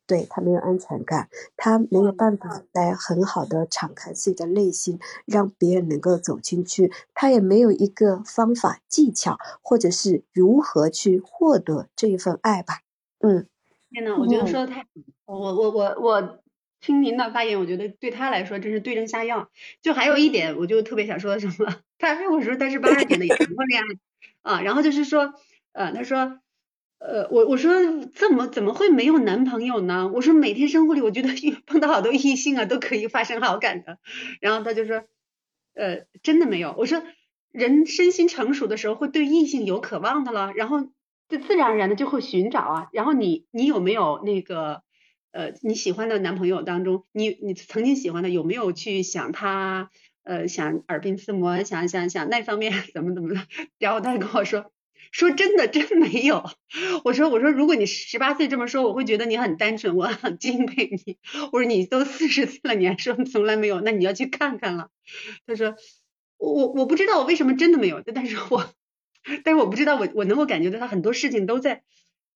[0.08, 6.92] 对他没有安全感，他没有办法来很好的敞开自己的内心，让别人能够走进去。
[7.14, 12.80] 他也没有一个方法技巧，或者是如何去获得这一份爱吧。
[13.20, 13.48] 嗯，
[13.92, 14.86] 天呐，我觉得说的太，
[15.26, 16.40] 我我我我。
[16.86, 19.50] 听您的发言，我觉得对他来说真是对症下药。
[19.82, 23.82] 就还有一点，我就特别想说什么， 他我说他是八二年的，也谈过恋
[24.44, 24.62] 爱啊。
[24.62, 25.34] 然后就是说，
[25.74, 26.40] 呃，他说，
[27.00, 27.72] 呃，我我说
[28.16, 30.10] 怎么怎么会没有男朋友呢？
[30.14, 31.30] 我说每天生活里，我觉得
[31.66, 34.00] 碰到好多异性啊，都可以发生好感的。
[34.40, 35.04] 然后他就说，
[35.74, 36.74] 呃，真的没有。
[36.78, 37.04] 我说
[37.52, 40.82] 人身心成熟的时候，会对异性有渴望的了，然后
[41.28, 42.88] 就自然而然的就会寻找啊。
[42.94, 44.84] 然后你你有没有那个？
[45.32, 49.90] 呃，你喜欢的男朋友当中，你你曾经喜欢的有没有去想他？
[50.22, 53.42] 呃，想耳鬓厮磨，想想想那方面 怎么怎么的？
[53.80, 54.72] 然后他跟我说，
[55.14, 56.44] 说真的真没有。
[57.06, 61.18] 我说我说如果你十八岁这么说，我会觉得你很单纯，我很敬佩你。
[61.54, 64.90] 我说你都四十岁了，你还说从来没有，那你要去看看了。
[65.48, 65.76] 他说
[66.38, 68.74] 我我不知道我为什么真的没有，但是我
[69.46, 71.84] 但是我不知道我我能够感觉到他很多事情都在。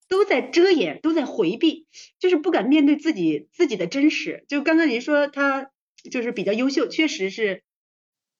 [0.09, 1.85] 都在遮掩，都在回避，
[2.17, 4.45] 就是不敢面对自己自己的真实。
[4.47, 5.69] 就刚刚您说他
[6.09, 7.61] 就是比较优秀，确实是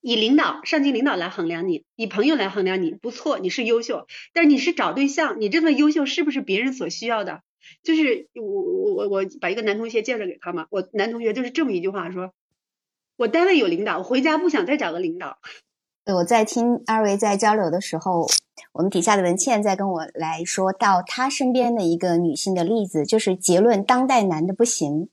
[0.02, 4.08] 以领导、上级领导来衡量你，以朋友来衡量你，不错，你是优秀。
[4.34, 7.42] 但是你是找对象，你这份优秀是不是别人所需要的？
[7.84, 12.32] 就是我我我我把一个男同学介绍给他嘛，我男同学就是这么一句话说：
[13.18, 15.40] 我单位有领导，我回家不想再找个领导。
[16.06, 18.26] 我在听二位在交流的时候，
[18.72, 25.10] 我们底下的文倩在跟我来说到她身边的一个女性的例子，就是结论：当代男的不行，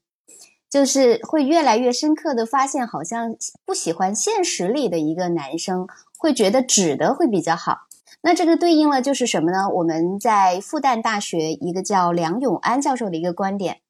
[0.74, 5.86] 就是会越来越深刻的发现，好像不喜欢现实里的一个男生，
[6.18, 7.82] 会觉得纸的会比较好。
[8.22, 9.68] 那这个对应了就是什么呢？
[9.72, 13.82] 我们在复旦大学一个叫梁永安教授的一个观点，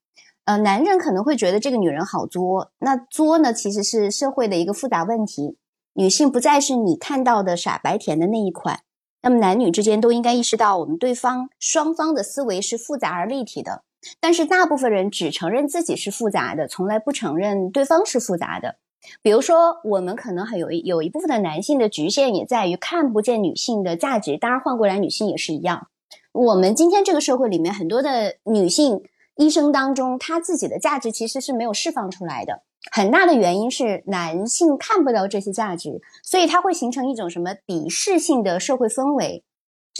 [0.44, 5.56] 呃，男人可能会觉得这个女人好作，那作呢其实是社会的一个复杂问题。
[5.94, 8.80] 女性不再是你看到的傻白甜的那一款，
[9.22, 13.84] 那么男女之间都应该意识到，我们对方双方的思维是复杂而立体的。
[14.20, 18.76] 但是大部分人只承认自己是复杂的，从来不承认对方是复杂的。
[19.20, 24.38] 比如说，我们可能还有有一部分的男性的局限也在于看不见女性的价值。
[24.38, 25.88] 当然，换过来女性也是一样。
[26.32, 29.02] 我们今天这个社会里面，很多的女性
[29.36, 32.62] 一生当中，她自己的价值其实是没有释放出来的。
[32.90, 39.44] 很大的原因是男性看不到这些价值，所以它会形成一种什么鄙视性的社会氛围。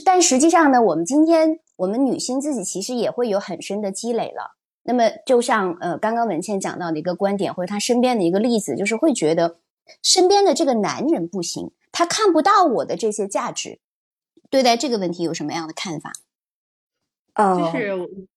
[0.04, 4.56] 但实际上呢，我们今天我们女性自己其实也会有很深的积累了。
[4.82, 9.56] 那么，就像呃刚刚文倩讲到的一个观点，或者她身边的一个例子，就是会觉得
[10.02, 13.80] 身边的这个男人不行，他看不到我的这些价值。
[14.50, 16.12] 对待这个问题有什么样的看法？
[17.34, 18.28] 哦，就是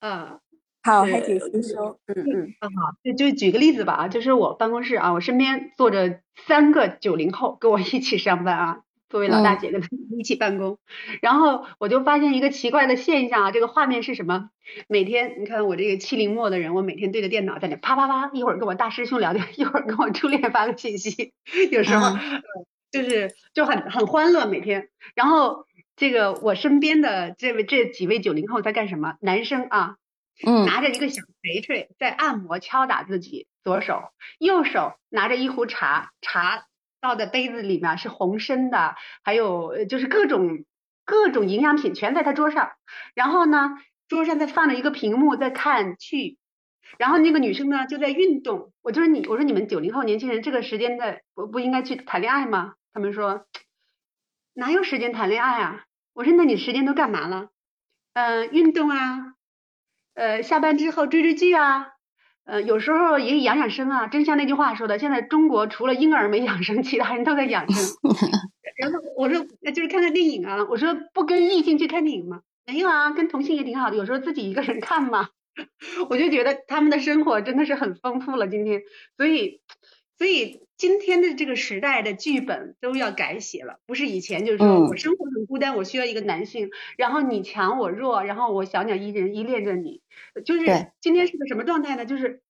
[0.00, 0.40] 啊。
[0.82, 1.98] 好，海姐先说。
[2.08, 2.68] 嗯嗯，好，
[3.02, 8.82] 就就举个例子吧啊，就是我办公室啊，我身边坐着三个九零后跟我一起上班啊，
[9.14, 10.76] 作为老大姐跟他们一起办公，
[11.22, 14.50] 然后我就发现一个奇怪的现象啊，这个画面是什么？
[14.88, 21.32] 每天你看我这个七零末的人，我每天对着电脑在那啪啪啪，一会儿跟我大师兄聊天，一会儿跟我初恋发个信息，
[21.70, 22.18] 有时候
[22.90, 24.88] 就是就很很欢乐每天。
[25.14, 29.14] 然后这个我身边的这位这几位九零后在干什么？
[29.20, 29.94] 男生啊。
[30.44, 34.02] 嗯，拿着一个小锤锤在按摩敲打自己左手，
[34.40, 36.64] 右手拿着一壶茶，茶
[37.04, 40.64] 倒在杯子里面是红参的，还有就是各种
[41.04, 42.72] 各种营养品全在他桌上。
[43.14, 43.76] 然后呢，
[44.08, 46.38] 桌上再放了一个屏幕在看剧，
[46.98, 48.72] 然后那个女生呢就在运动。
[48.82, 52.74] 我就说你，我说你们九零后年轻人这个时间的不不应该去谈恋爱吗？
[52.92, 53.46] 他们说
[54.54, 55.84] 哪有时间谈恋爱啊？
[56.14, 57.50] 我说那你时间都干嘛了？
[58.14, 59.34] 嗯，运动啊。
[60.14, 61.93] 呃，下班之后追追剧啊，
[62.44, 64.06] 呃，有时候也养养生啊。
[64.06, 67.82] 真像那句话说的，现在中国除了婴儿没养生，其他人都在养生。
[68.78, 70.64] 然后我说，就是看看电影啊。
[70.68, 72.40] 我说不跟异性去看电影吗？
[72.66, 73.96] 没有啊，跟同性也挺好的。
[73.96, 75.28] 有时候自己一个人看嘛。
[76.10, 78.48] 我就觉得他们的生活真的是很丰富了。
[78.48, 78.82] 今天，
[79.16, 79.60] 所以，
[80.18, 90.00] 所以今天的这个时代的剧本都要改写了，不是以前就是说我生活很孤单，我需要一个男性，然后你强我弱，然后我小鸟依人依恋着你。
[90.44, 92.06] 就是今天是个什么状态呢？
[92.06, 92.42] 就是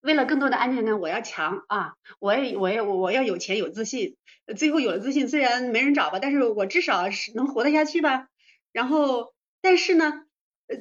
[0.00, 1.94] 为了更多的安全感，我要强啊！
[2.18, 4.16] 我也，我也，我我要有钱有自信。
[4.56, 8.28] 最后有了自信，虽然没人找吧，但是我至少是能活得下去吧。
[8.72, 10.24] 然后，但是呢？
[10.68, 10.78] 呃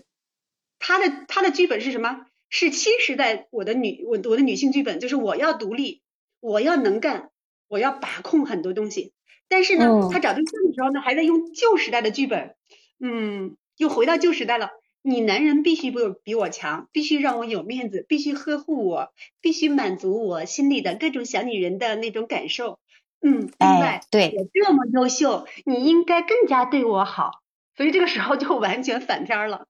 [0.80, 2.26] 他的他的剧本是什么？
[2.50, 6.02] 是新时代我的女我我的女性剧本，就是我要独立，
[6.40, 7.30] 我要能干，
[7.68, 9.14] 我要把控很多东西。
[9.48, 12.56] 但是呢，他找对象的时候呢，还在用旧时代的剧本，
[13.00, 14.70] 嗯，又回到旧时代了。
[15.02, 22.80] 你男人必须比我比我强，必须让我有面子，必须呵护我，必须满足我心里的各种小女人的那种感受。
[23.22, 27.32] 嗯，另外，对我这么优秀，你应该更加对我好。
[27.76, 29.68] 所以这个时候就完全反片了。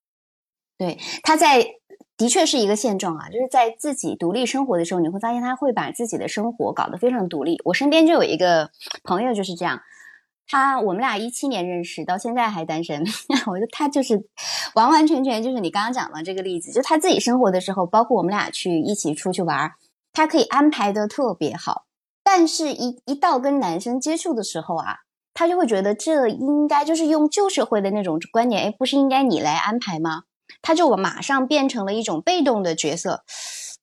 [0.79, 1.63] 对，他在
[2.17, 7.61] 的确是一个现状啊，就是在自己独立生活的时候，你会发现他会把自己的生活搞得非常独立。
[7.65, 8.71] 我身边就有一个
[9.03, 9.81] 朋友就是这样，
[10.47, 13.03] 他我们俩一七年认识，到现在还单身。
[13.47, 14.25] 我觉得他就是
[14.73, 19.73] 完完全全就是你刚刚讲的这个例子，就他自己生活的时候，包括我们俩去一起出去玩，
[20.13, 21.85] 他可以安排的特别好。
[22.23, 24.99] 但是，一一到跟男生接触的时候啊，
[25.33, 30.23] 他就会觉得这应该就是用旧社会的那种观点，哎，不是应该你来安排吗？
[30.61, 33.23] 他就马上变成了一种被动的角色。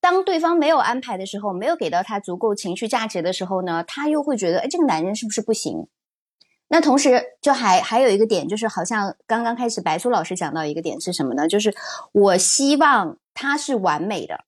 [0.01, 5.89] 当对方没有安排的时候，没有给到他足够情绪价值的时候呢，他又会觉得，哎，这个男人是不是不行？
[6.69, 11.47] 那同时，就还还有一个点，就是好像刚刚开始白苏老师讲到一个点是什么呢？
[11.47, 11.75] 就是
[12.13, 14.45] 我希望他是完美的，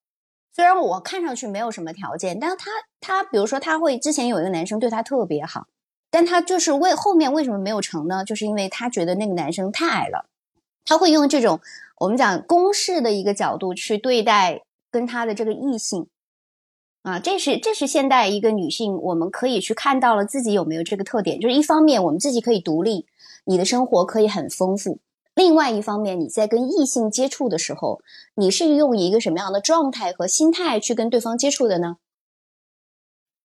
[0.52, 5.68] 虽然我看上去没有什么条件，但是他他比如说他会之前有一个男生对他特别好，
[6.10, 8.24] 但他就是为后面为什么没有成呢？
[8.24, 10.28] 就是因为他觉得那个男生太矮了，
[10.88, 11.60] 他会用这种。
[12.00, 16.06] 我们讲公式的一个角度去对待跟他的这个异性，
[17.02, 23.06] 啊，这是这是现代一个女性，我们可以去看到了自己有没有这个特点，就是一方面我们自己可以独立，
[23.44, 25.00] 你的生活可以很丰富；
[25.34, 28.00] 另外一方面你在跟异性接触的时候，
[28.36, 31.96] 你是用一个什么样的状态和心态去跟对方接触的呢？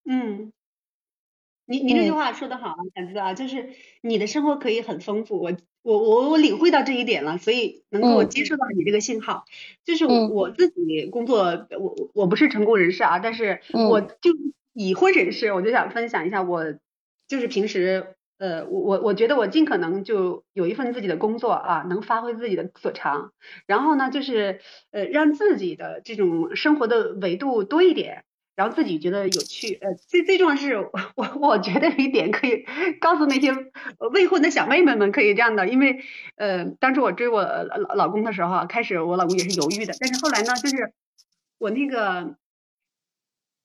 [0.06, 0.54] 嗯。
[1.66, 3.70] 你你这句话说的好啊，小知啊，就是
[4.02, 5.52] 你的生活可以很丰富，我
[5.84, 9.44] 我我我领会到这一点了，所以能够接受到你这个信号。
[9.84, 14.32] 就是我自己工作，我我不是成功人士啊，但是我就
[14.74, 16.74] 已婚人士，我就想分享一下，我
[17.28, 23.34] 就是平时呃，我我我觉得我尽可能就有一份自己的工作啊，能发挥自己的所长，
[23.68, 28.24] 然后呢，就是呃，让自己的这种生活的维度多一点。
[28.56, 30.78] 然后自己觉得有趣，呃，最最重要是
[31.16, 32.66] 我我觉得有一点可以
[33.02, 33.52] 告诉那些
[34.12, 36.04] 未婚的小妹妹们，可以这样的，因为
[36.36, 40.94] 呃，当时我追我老老公的时候，开始我老公也是犹豫的，但是后来呢，就是
[41.58, 42.36] 我那个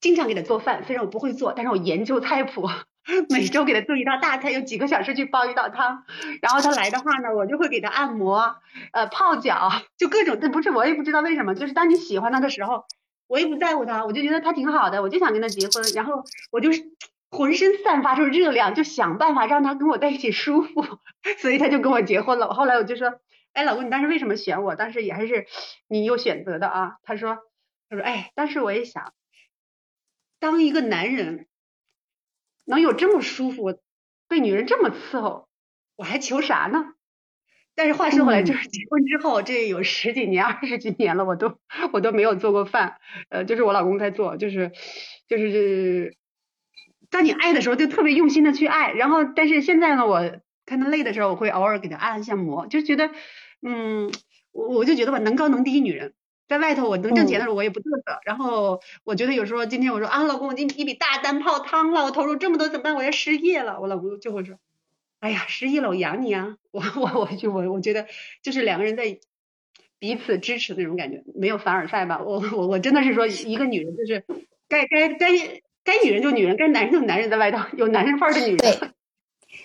[0.01, 2.67] 经常给他做饭，虽然我不会做，但是我研究菜谱，
[3.29, 6.05] 每周给他做一道大菜，有几个小时去煲一道汤，
[6.41, 8.57] 然后他来的话呢，我就会给他按摩，
[8.93, 12.87] 呃，泡脚，就各种，这不是我也不知道为什么，就是当你喜欢他的时候。
[13.29, 16.83] 我也不在乎他，我就觉得他挺好的，我就想跟他结婚，然后我就是
[17.31, 20.83] 浑身散发出热量，就想办法让他跟我在一起舒服，
[21.39, 22.53] 所以他就跟我结婚了。
[22.55, 23.21] 后来我就说，
[23.53, 24.75] 哎，老公，你当时为什么选我？
[24.75, 25.47] 当时也还是
[25.87, 26.97] 你有选择的啊。
[27.03, 27.39] 他说，
[27.89, 29.13] 他说，哎，当时我也想，
[30.41, 31.47] 当一个男人
[32.65, 33.79] 能有这么舒服，
[34.27, 35.49] 被女人这么伺候，
[35.97, 36.95] 我还求啥呢？
[37.79, 41.61] 但是话说回来，就是结婚之后，这有十几年、二十几年了，我都
[41.93, 42.97] 我都没有做过饭，
[43.29, 44.73] 呃，就是我老公在做，就是
[45.29, 46.17] 就是
[47.09, 48.91] 当你爱的时候，就特别用心的去爱。
[48.91, 50.29] 然后，但是现在呢，我
[50.67, 53.13] 看他累的时候，我会偶尔给他按一下摩，就觉得，
[53.63, 54.11] 嗯，
[54.51, 56.15] 我我就觉得吧，能高能低女人，
[56.49, 58.19] 在外头我能挣钱的时候，我也不嘚瑟。
[58.25, 62.97] 然后我觉得有时候今天我说啊，老公，我今天一笔大单泡汤了，我投入这么多怎么办？
[62.97, 63.81] 我要失业了。
[63.81, 64.57] 我老公就会说。
[65.21, 66.57] 哎呀，失忆了，我养你啊！
[66.71, 68.07] 我 我我就我我觉得
[68.43, 69.19] 就是两个人在
[69.99, 72.23] 彼此支持那种感觉，没有凡尔赛吧？
[72.25, 74.25] 我我我真的是说，一个女人就是
[74.69, 75.27] 该该该
[75.83, 78.59] 该女人就女人，该男人就男人，在外头有男人范儿的女人。
[78.59, 78.79] 对，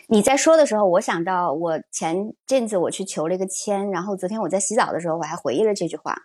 [0.07, 6.15] 你在说的时候，我想到我前阵子我去求了一个签，然后昨天我在洗澡的时候，我还回忆了这句话。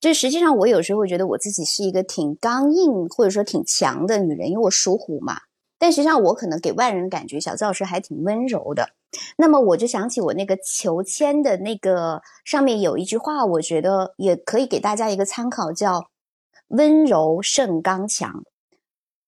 [0.00, 5.42] 就实际上，我有时候会觉得我自己是一个挺刚硬或者说挺强的女人，因为我属虎嘛。
[5.82, 8.90] 但实际上，我可能给外人感觉，小资老师还挺温柔的。
[9.36, 16.06] 那么我就想起我那个求签的那个上面有一句话，我觉得也可以给大家一个参考，叫
[16.70, 18.44] “温柔胜刚强”。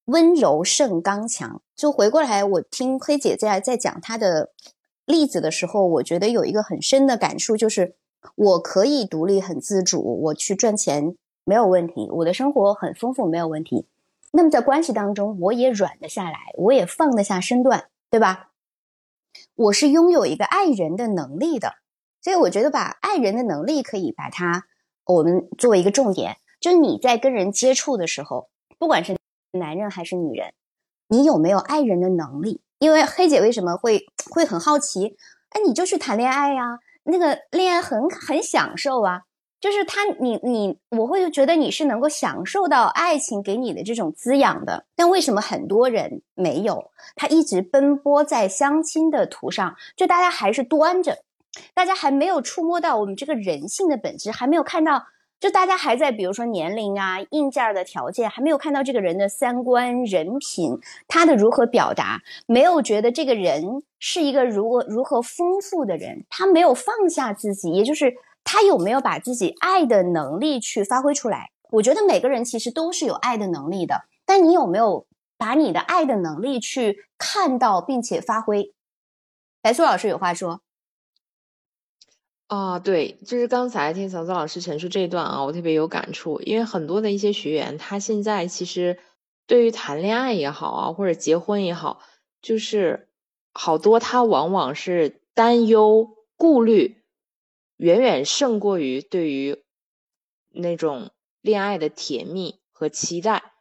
[0.06, 1.60] 温柔胜刚强。
[1.74, 4.52] 就回过来，我听黑姐在在讲她的
[5.06, 7.96] 例子的时候，我觉得有一个很深的感触，就是
[8.36, 13.88] 我可以独立很自主，我去赚钱没有问题，我的生活很丰富没有问题。
[14.36, 18.50] 那么在关系当中，我也软得下来，我也放得下身段，对吧？
[19.54, 21.74] 我是拥有一个爱人的能力的，
[22.20, 24.64] 所以我觉得把爱人的能力可以把它
[25.04, 29.16] 我们作为一个重点，就是你在跟人接触的时候，不管是
[29.52, 30.52] 男人还是女人，
[31.06, 32.60] 你有没有爱人的能力？
[32.80, 35.16] 因为黑姐为什么会会很好奇？
[35.50, 39.22] 哎，你就去谈恋爱呀，那个恋爱很很享受啊。
[39.60, 44.84] 就是他，你你，我会觉得你是能够享受到爱情给你的这种滋养的。
[44.94, 46.90] 但为什么很多人没有？
[47.16, 51.16] 他一直奔波在相亲的途上，就大家还是端着，
[51.72, 55.02] 大家还没有触摸到我们这个人性的本质，还没有看到，
[55.40, 68.14] 就大家还在比如说年龄啊、硬件的条件，还没有看到这个人的三观、人品，他的如何表达，没有觉得这个人是一个如何如何丰富的人，他没有放下自己，也就是。
[68.44, 71.50] 他有没有把自己爱的能力去发挥出来？
[71.70, 78.72] 我觉得每个人其实都是有爱的能力的，但你有没有把你的爱的能力去看到并且发挥？
[79.60, 80.60] 白苏老师有话说。
[82.46, 88.98] 啊，对，就是刚才听嫂子老师陈述这一段啊，我特别有感触，因为很多的一些学员，他现在其实
[89.46, 92.00] 对于谈恋爱也好啊，或者结婚也好，
[92.42, 93.08] 就是
[93.52, 97.02] 好多他往往是担忧、顾虑。
[97.76, 99.62] 远远胜过于对于
[100.50, 101.10] 那种
[101.40, 103.52] 恋爱的甜蜜和期待，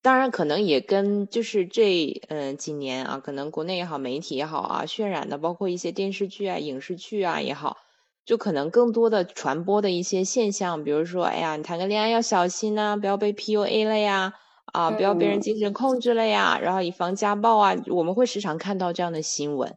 [0.00, 7.78] 当然可能也跟就是这嗯几年啊，可能国内也好，媒体也好啊，渲染的包括一些电视剧啊、影视剧啊也好，
[8.24, 14.34] 就可能更多的传播的一些现象，比如说，哎呀，你谈个恋爱要小心呐，不要被 PUA 了呀，
[14.72, 19.76] 啊，不要被人精神控制了呀，然后以防家暴啊，我们会时常看到这样的新闻。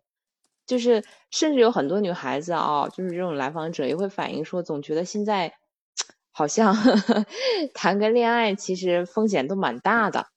[0.72, 5.54] 就是，甚至有很多女孩子啊，就是这种来访者也会反映说，总觉得现在
[6.32, 6.74] 好像
[7.76, 10.28] 谈个恋爱其实风险都蛮大的，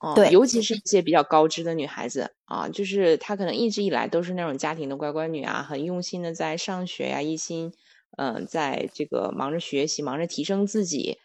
[0.00, 7.72] 哦，对，尤其是一些比较高知的女孩子啊，就是她可能一直以来都是那种家庭的乖乖女啊，很用心的在上学呀，一心
[8.16, 11.18] 嗯，在这个忙着学习，忙着提升自己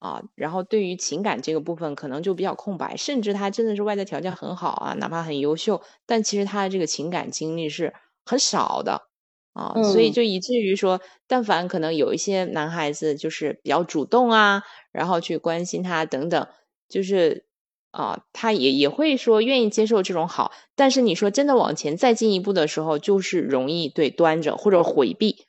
[0.00, 7.94] 啊，然后对于情感这个部分可能就比较空白，甚至他真的是外在条件很好啊，哪怕很优秀，但其实他的这个情感经历是。
[8.22, 9.08] 很少的
[9.54, 16.46] 啊，所以就以至于说，但凡可能有一些男孩子就是比较主动啊，然后去关心他等等，
[16.88, 17.46] 就是
[17.90, 20.52] 啊，他也也会说愿意接受这种好。
[20.76, 25.46] 但是你说真的往前再进一步的时候，就是容易对端着或者回避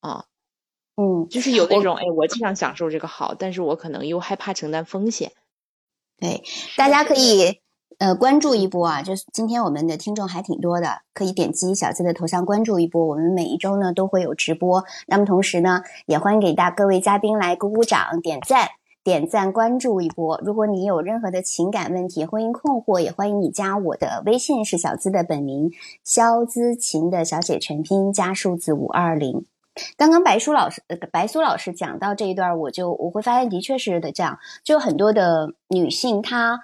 [0.00, 0.26] 啊，
[0.96, 5.32] 嗯，就是有那种哎，我经常享受这个好，但是我可能又害怕承担风险。
[6.18, 6.42] 对，
[6.76, 7.60] 大家可以。
[7.98, 9.02] 呃，关注一波啊！
[9.02, 13.04] 就是今天我们的听众还挺多的，可以点击小资的头像关注一波。
[13.04, 18.70] 我们每一周呢都会有直播，那么同时呢，也欢迎给大各位嘉宾来鼓鼓掌、点赞、
[19.04, 20.40] 点赞、关注一波。
[20.42, 25.70] 如果你有任何的情感问题、婚姻困惑，也欢迎你加我的微信，是小资的本名
[26.02, 29.44] 肖姿琴的小写全拼加数字五二零。
[29.96, 36.60] 刚刚白叔老师、呃白苏老师讲到这一段，我就我会发现，的确是的，这样就很多的女性她。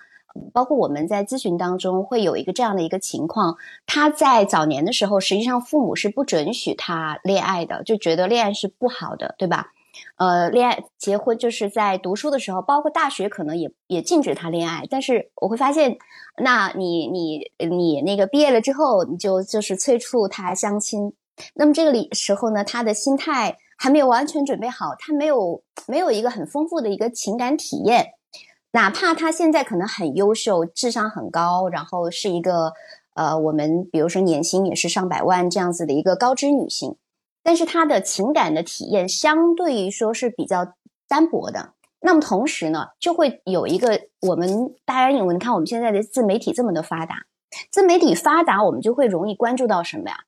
[0.52, 9.72] 包括我们在咨询当中会有一个这样的一个情况，他在早年的时候，实际上父母是不准许他恋爱的，就觉得恋爱是不好的，对吧？
[10.16, 14.86] 呃，恋爱结婚就是在读书的时候，包括大学可能也也禁止他恋爱。
[14.88, 15.98] 但是我会发现，
[16.36, 21.14] 那你你你那个毕业了之后，你就就是催促他相亲。
[21.54, 28.14] 那么这个里时候呢，他的心态还没有完全准备好，他没有没有一个很丰富的一个情感体验。
[28.72, 32.74] 哪怕他现在可能很优秀，智商很高，然后是一个
[33.14, 36.96] 呃，我们比如说年薪也是上百万这样子的一个高知女性，
[37.42, 40.74] 但是她的情感的体验相对于说是比较
[41.08, 41.72] 单薄的。
[42.00, 47.16] 那么同时呢，就会有一个我们大家因为你看我们现在的自媒体这么的发达，
[47.72, 50.18] 自媒体发达，我们就会容易关注到什么呀？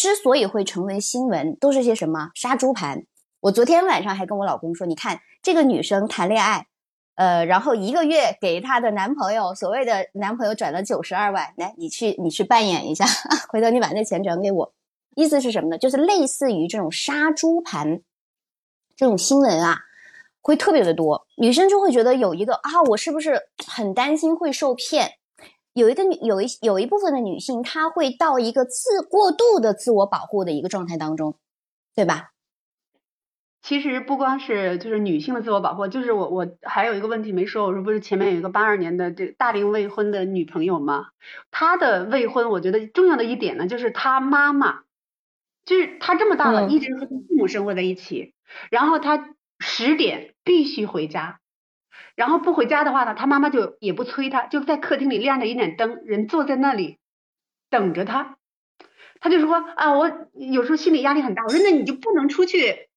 [0.00, 3.04] 之所以会成为新闻，都是些什么杀猪盘？
[3.40, 6.68] 我昨天晚上还跟我老公说，你看这个女生谈恋爱。
[7.16, 13.04] 呃，然后一个月给她的男朋友，所谓的男朋友转了九十二万，来，你去你去扮演一下，
[13.52, 14.72] 回头你把那钱转给我。
[15.16, 15.76] 意思是什么呢？
[15.76, 18.00] 就是类似于这种杀猪盘
[18.96, 19.80] 这种新闻啊，
[20.40, 25.16] 会特别的多，女生就会觉得有一个啊，我是不是很担心会受骗？
[25.72, 31.36] 有一个女有一有一部分的女性，她会到一个自过度的自我保护的一个状态当中，
[31.94, 32.30] 对吧？
[33.62, 41.08] 其实不光是就是女性的自我保护，就是我我还有一个问题没说，我说不是前面有一个八二年的这大龄未婚的女朋友吗？
[41.50, 44.80] 她的未婚，我觉得重要的一点呢，就是她妈妈，
[45.66, 48.32] 就是她这么大了，一直和她父母生活在一起，
[48.70, 51.38] 然后她十点必须回家。
[52.20, 56.98] 然后不回家的话呢，他妈妈就也不催他，就在客厅里亮着一盏灯，人坐在那里
[57.70, 58.36] 等着他。
[59.20, 61.44] 他就说啊，我有时候心理压力很大。
[61.44, 62.90] 我说那你就不能出去？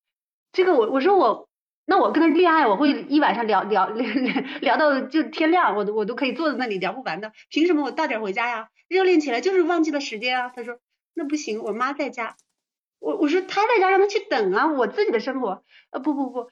[0.51, 1.47] 这个我我说我
[1.85, 4.03] 那我跟他恋爱，我会一晚上聊聊聊
[4.59, 7.31] 聊到就天亮，我都我都可以坐在那里聊不完的。
[7.49, 8.67] 凭什么我到点回家呀？
[8.89, 10.51] 热恋起来就是忘记了时间啊。
[10.53, 10.79] 他说
[11.13, 12.35] 那不行，我妈在家。
[12.99, 15.63] 我我说他在家让他去等啊，我自己的生活。
[15.91, 16.49] 呃不不不。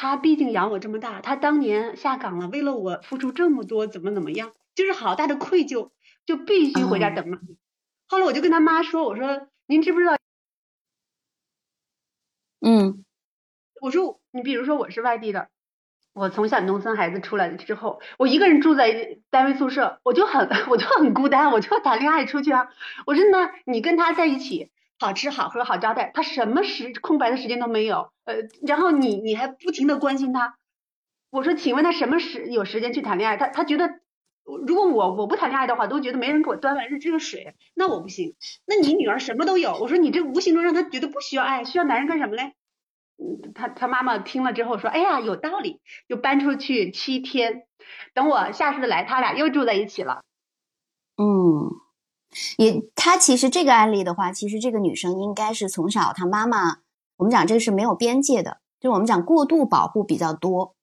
[0.00, 5.90] 他毕竟养我这么大，他当年下岗了，为了我付出这么多，怎么怎么样，就是好大的愧疚，
[6.24, 7.40] 就必须回家等妈。
[8.06, 10.16] 后来我就跟他妈说，我说您知不知道？
[12.60, 13.04] 嗯，
[13.80, 15.48] 我说你比如说我是外地的，
[16.12, 22.68] 我从小农村孩子出来之后，我一个人住在单位宿舍，我就很 我就很孤单，我就要谈恋爱出去啊。
[23.04, 24.70] 我说那你跟他在一起。
[24.98, 28.34] 好吃好喝好招待，他什么时空白的时间都没有，呃，
[28.66, 30.56] 然后你你还不停的关心他，
[31.30, 33.36] 我说，请问他什么时有时间去谈恋爱？
[33.36, 33.88] 他他觉得，
[34.66, 38.34] 如果我我不谈恋爱的话，都觉得没人给我端碗这个水，那我不行。
[38.66, 42.54] 那你女儿什么都有，我说你这无形中让她觉得不需要爱，需要男人干什么嘞？
[43.18, 47.64] 嗯，他他妈妈听了之后说，哎呀，有道理，就搬出去七天，
[48.14, 50.22] 等我下次来，他俩又住在一起了。
[51.16, 51.87] 嗯。
[52.56, 56.78] 也，她其实这个案例的话，其实这个女生应该是从小她妈妈，
[57.16, 60.74] 我们讲这个是没有边界的，就是我们讲过度保护比较多，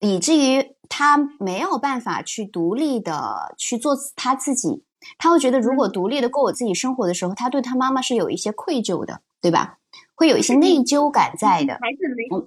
[0.00, 4.84] 以至于她没有办法去独立的去做她自己，
[5.18, 9.78] 她会觉得如果独立的过我自己生活的时候，她对她妈妈是有一些愧疚的，对吧？
[10.16, 11.74] 会有一些内疚感在的。
[11.74, 11.98] 孩子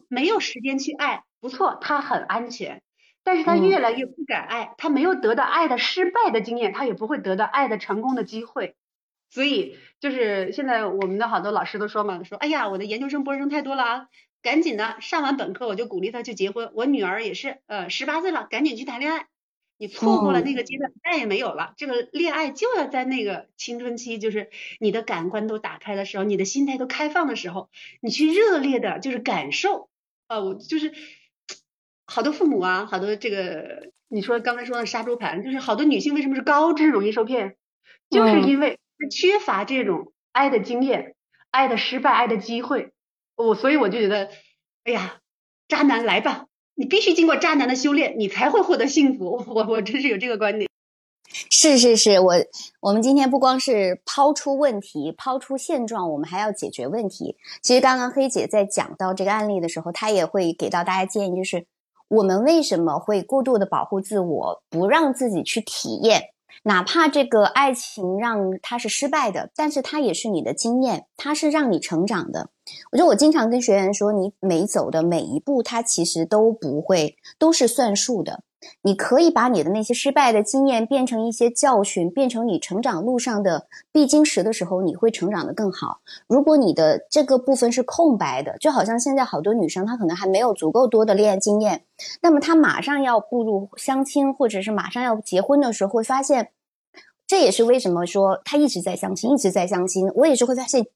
[0.09, 2.81] 没没有时间去爱，不错，他很安全。
[3.27, 8.77] 但是他越来越不敢爱，他没有得到爱的失败的经验，他也不会得到爱的成功的机会。
[9.29, 14.07] 所以就是现在我们的好多老师都说嘛，说哎呀，我的研究生博士生太多了啊，
[14.41, 16.71] 赶紧的上完本科我就鼓励他去结婚。
[16.73, 19.27] 我女儿也是，呃，十八岁了，赶紧去谈恋爱。
[19.77, 21.73] 你错过了那个阶段，再也没有了。
[21.75, 24.49] 这个恋爱就要在那个青春期，就是
[24.79, 27.69] 你的感官都打开的时候，你的心态都开放的时候，
[27.99, 29.89] 你去热烈的，就是感受。
[30.27, 30.93] 啊，我就是。
[32.07, 37.57] 好多父母啊，好多这个你说刚才说的杀猪盘，就是好多女性为什么是高知容易受骗，
[38.09, 38.79] 就是因为
[39.11, 41.15] 缺乏这种爱的经验、
[41.51, 42.93] 爱的失败、爱的机会。
[43.35, 44.29] 我所以我就觉得，
[44.85, 45.17] 哎呀，
[45.67, 46.45] 渣男来吧，
[46.75, 49.43] 你必须经过渣男的修炼，你才会获得幸福。
[49.45, 50.69] 我我真是有这个观点。
[51.51, 52.35] 是是是，我
[52.79, 57.35] 我们今天不光是抛出问题、抛出现状，我们还要解决问题。
[57.61, 61.65] 其实刚刚黑姐在讲到这个案例的时候，她也会给到大家建议，就是。
[62.09, 66.29] 我们为什么会过度的保护自我，不让自己去体验？
[66.63, 72.49] 哪怕这个爱情让它是失败的，但是它也是你的经验，它是让你成长的。
[72.91, 78.43] 我觉得我经常跟学员说，你每走的每一步，它其实都不会都是算数的。
[78.81, 85.99] 你可以把你的那些失败的经验变成一些教训，变成你成长路上的必经时的时候，你会成长的更好。
[86.27, 91.83] 如果你的这个部分是空白的，就好像现在好多女生她可能还没有足够多的恋爱经验，
[92.21, 96.49] 那么她马上要步入相亲或者是马上要结婚的时候，会发现，
[97.27, 100.09] 这也是为什么说她一直在相亲，一直在相亲。
[100.15, 100.87] 我也是会发现，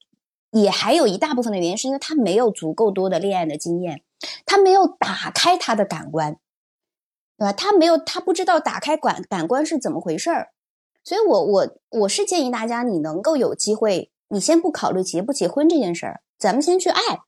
[0.51, 4.01] 也还有一大部分的原因是因为她没有足够多的恋爱的经验，
[4.47, 6.37] 她没有打开她的感官。
[7.41, 7.51] 对吧？
[7.51, 10.49] 他没有，他不知道打开感感官是怎么回事儿，
[11.03, 17.21] 所以我我我是建议大家，你能够有机会，你先不考虑结不结婚这件事儿，咱们先去爱，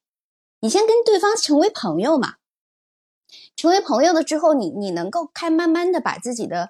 [0.60, 2.36] 你先跟对方成为朋友嘛。
[3.56, 6.70] 成为朋友了之后，你你能够开慢慢的把自己的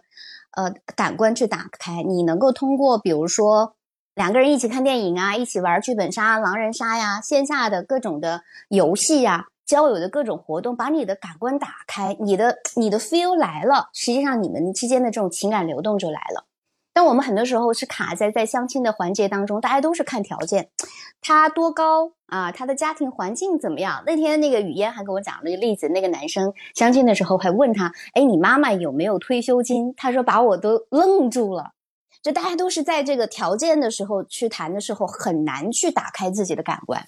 [0.56, 3.76] 呃感官去打开，你能够通过比如说
[4.16, 9.48] 两个人一起看电影啊，一起玩剧本杀、狼人杀呀，线下的各种的游戏呀。
[9.66, 16.46] 交友的各种活动，把你的感官打开，你的你的 feel 来了，实际上你们之间的这种情感流动就来了。
[16.96, 20.70] 但我们很多时候是卡在在相亲的环节当中，大家都是看条件，
[21.22, 24.04] 他多高啊，他的家庭环境怎么样？
[24.06, 29.92] 那天那个雨嫣还给我讲了一个例子，那个男生相亲的时候还问他，哎，你妈妈有没有退休金？
[29.98, 31.72] 他说把我都愣住了。
[32.22, 37.08] 就大家都是在这个条件的时候去谈的时候，很难去打开自己的感官。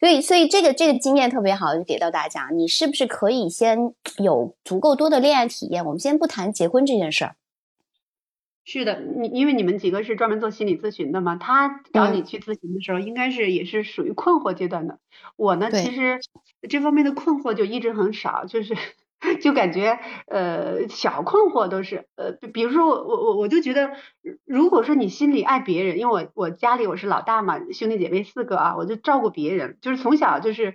[0.00, 2.50] 所以，所以这个这个经验特别好，就给到大家。
[2.52, 5.84] 你是不是可以先有足够多的恋爱体验？
[5.84, 7.36] 我们先不谈结婚这件事儿。
[8.64, 14.98] 是的，你因为你们几个是专门做心理咨询的嘛，他找你去咨询的时候，应该是也是属于困惑阶段的。
[15.36, 16.20] 我呢，其实
[16.68, 18.76] 这方面的困惑就一直很少，就是
[19.40, 23.90] 就感觉呃小困惑都是呃，比如说我我我我就觉得，
[24.44, 30.74] 如果说你心里爱别人，因为我我家里我是老大嘛，兄弟姐妹四个啊，我就照顾别人，就是从小就是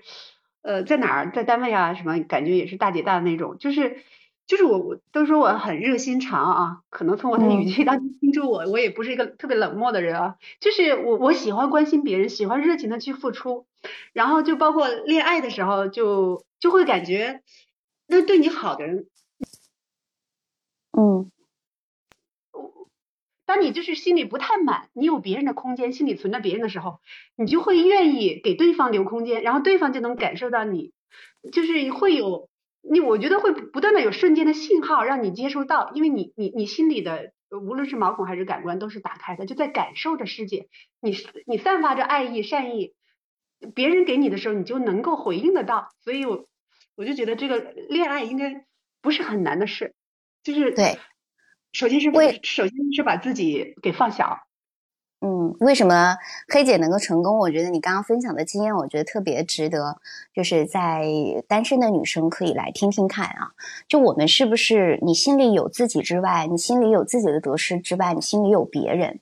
[0.62, 3.98] 呃在哪儿在单位啊什么，感觉也是大姐大的那种，就是。
[4.46, 10.36] 就是我，我都说我很热心肠啊，可能从我的语气当中听出我，我也不是一个特别冷漠的人啊。
[10.60, 13.68] 就是我，我喜欢关心别人，喜欢热情的去付出，
[14.12, 17.40] 然后就包括恋爱的时候，就就会感觉
[18.14, 19.08] 那对你好的人，
[20.92, 21.32] 嗯，
[23.46, 27.00] 当你就是心里不太满，你有别人的空间，心里存着别人的时候，
[27.36, 30.94] 你就会愿意给对方留空间，然后对方就能感受到你，
[31.52, 32.50] 就是会有。
[32.86, 40.68] 你我觉得会不断的有瞬间的信号让你接收到，因为你你你心里的无论是毛孔还是感官都是打开的，就在感受着世界，
[41.00, 42.94] 你你散发着爱意善意，
[43.74, 46.46] 别人给你的时候你就能够回应得到，所以我
[46.96, 48.66] 我就觉得这个恋爱应该
[49.02, 49.94] 不是很难的事，
[50.44, 50.98] 就是对，
[51.72, 54.40] 首先是为首先是把自己给放小。
[55.26, 56.18] 嗯，为什么
[56.50, 57.40] 黑姐能够成功？
[57.40, 59.98] 我觉得你刚刚分享的经验，我觉得特别值得，
[60.34, 61.06] 就是在
[61.48, 63.52] 单身的女生可以来听听看啊。
[63.88, 69.22] 就我们是不是你心里有自己之外，你心里有自己的得失之外，你心里有别人？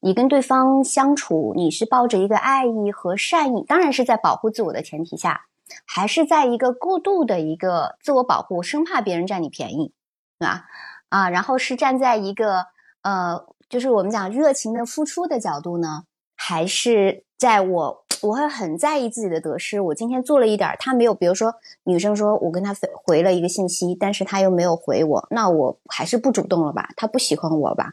[0.00, 5.42] 你跟对方相处，你是抱着一个爱意和善意，当然是在保护自我的前提下，
[5.84, 9.92] 还是在一个过度的一个自我保护，生怕别人占你便宜，
[10.38, 10.64] 对吧？
[11.08, 12.66] 啊，然后是站在一个
[13.02, 13.46] 呃。
[13.66, 16.04] 就是我们讲热情的付出的角度呢，
[16.36, 19.80] 还是在我我会很在意自己的得失。
[19.80, 21.52] 我今天做了一点，他没有，比如说
[21.82, 26.90] 女生说我跟他回了一个信息，但是他又没有回我，那我还是不主动了吧？
[26.94, 27.90] 他不喜欢我吧？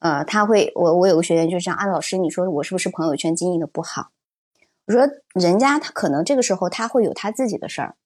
[0.00, 4.08] 呃，他会，我我有个学员就这样，啊，老师，你说我是不是朋友圈经营的不好？
[4.86, 7.96] 我说人家他可能这个时候他会有他自己的事儿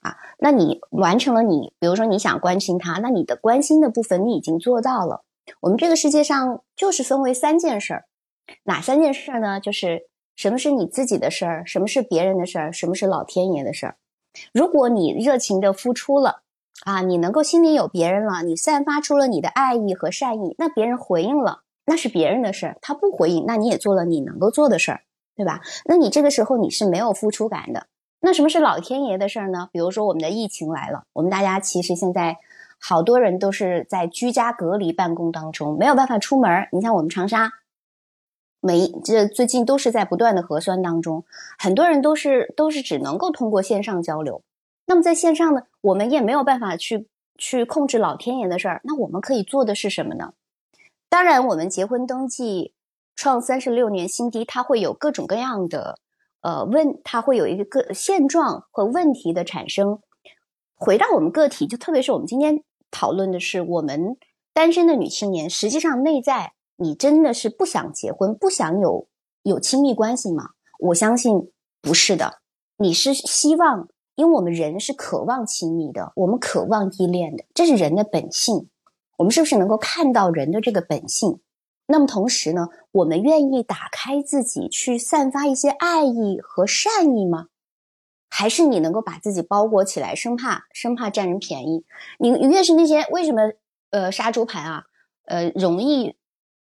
[0.00, 5.22] 啊，那你完成了你，比如说你想关心他，那你的关心的部分你已经做到了。
[5.60, 8.04] 我们这个世界上就是分为三件事儿，
[8.64, 9.60] 哪三件事儿呢？
[9.60, 13.96] 就是什么是你自己的事儿，什么是别人的事儿，什么是老天爷的事儿。
[14.52, 16.42] 如果你热情的付出了
[16.84, 22.78] 啊，你能够心里有别人了，你散发出了你的爱意和善意，那别人回应了，那是别人的事儿。
[22.82, 25.02] 他不回应，那你也做了你能够做的事儿，
[25.36, 25.60] 对吧？
[25.84, 27.86] 那你这个时候你是没有付出感的。
[28.20, 29.68] 那什么是老天爷的事儿呢？
[29.72, 32.38] 比如说我们的疫情来了，我们大家其实现在。
[32.86, 36.68] 好多人都是在居家隔离办公当中，没有办法出门。
[36.70, 37.50] 你像我们长沙，
[38.60, 41.24] 每这最近都是在不断的核酸当中，
[41.58, 44.42] 很多人都是都是只能够通过线上交流。
[44.84, 47.08] 那么在线上呢，我们也没有办法去
[47.38, 48.82] 去控制老天爷的事儿。
[48.84, 50.34] 那我们可以做的是什么呢？
[51.08, 52.74] 当然，我们结婚登记
[53.16, 55.98] 创三十六年新低，它会有各种各样的
[56.40, 60.00] 呃问，它会有一个现状和问题的产生。
[60.74, 62.62] 回到我们个体，就特别是我们今天。
[62.90, 64.16] 讨论的是我们
[64.52, 69.08] 单身的女青年，实际上内在你真的是不想结婚、不想有
[69.42, 70.50] 有亲密关系吗？
[70.78, 71.50] 我相信
[71.82, 72.38] 不是的，
[72.76, 78.68] 你是希望，因为我们人是渴望亲密的，我们渴望依恋的，这是人的本性。
[79.16, 81.40] 我们是不是能够看到人的这个本性？
[81.86, 87.48] 那么同时呢，我们愿意打开自己去散发一些爱意和善意吗？
[88.30, 91.84] 还是你能够把自己包裹起来，生怕生怕占人便宜。
[92.18, 93.52] 你越是那些为什么
[93.90, 94.84] 呃杀猪盘啊，
[95.26, 96.16] 呃容易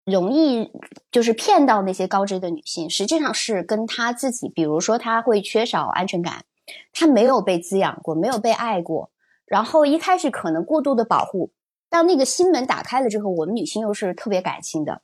[0.05, 0.71] 容易
[1.11, 6.45] 就是骗到那些高知的女性，实际上是跟她自己，比如说她会缺少安全感，
[6.93, 9.11] 她没有被滋养过，没有被爱过，
[9.47, 11.53] 然后一开始可能过度的保护，
[11.89, 15.01] 当那个心门打开了之后，我们女性又是特别感性的，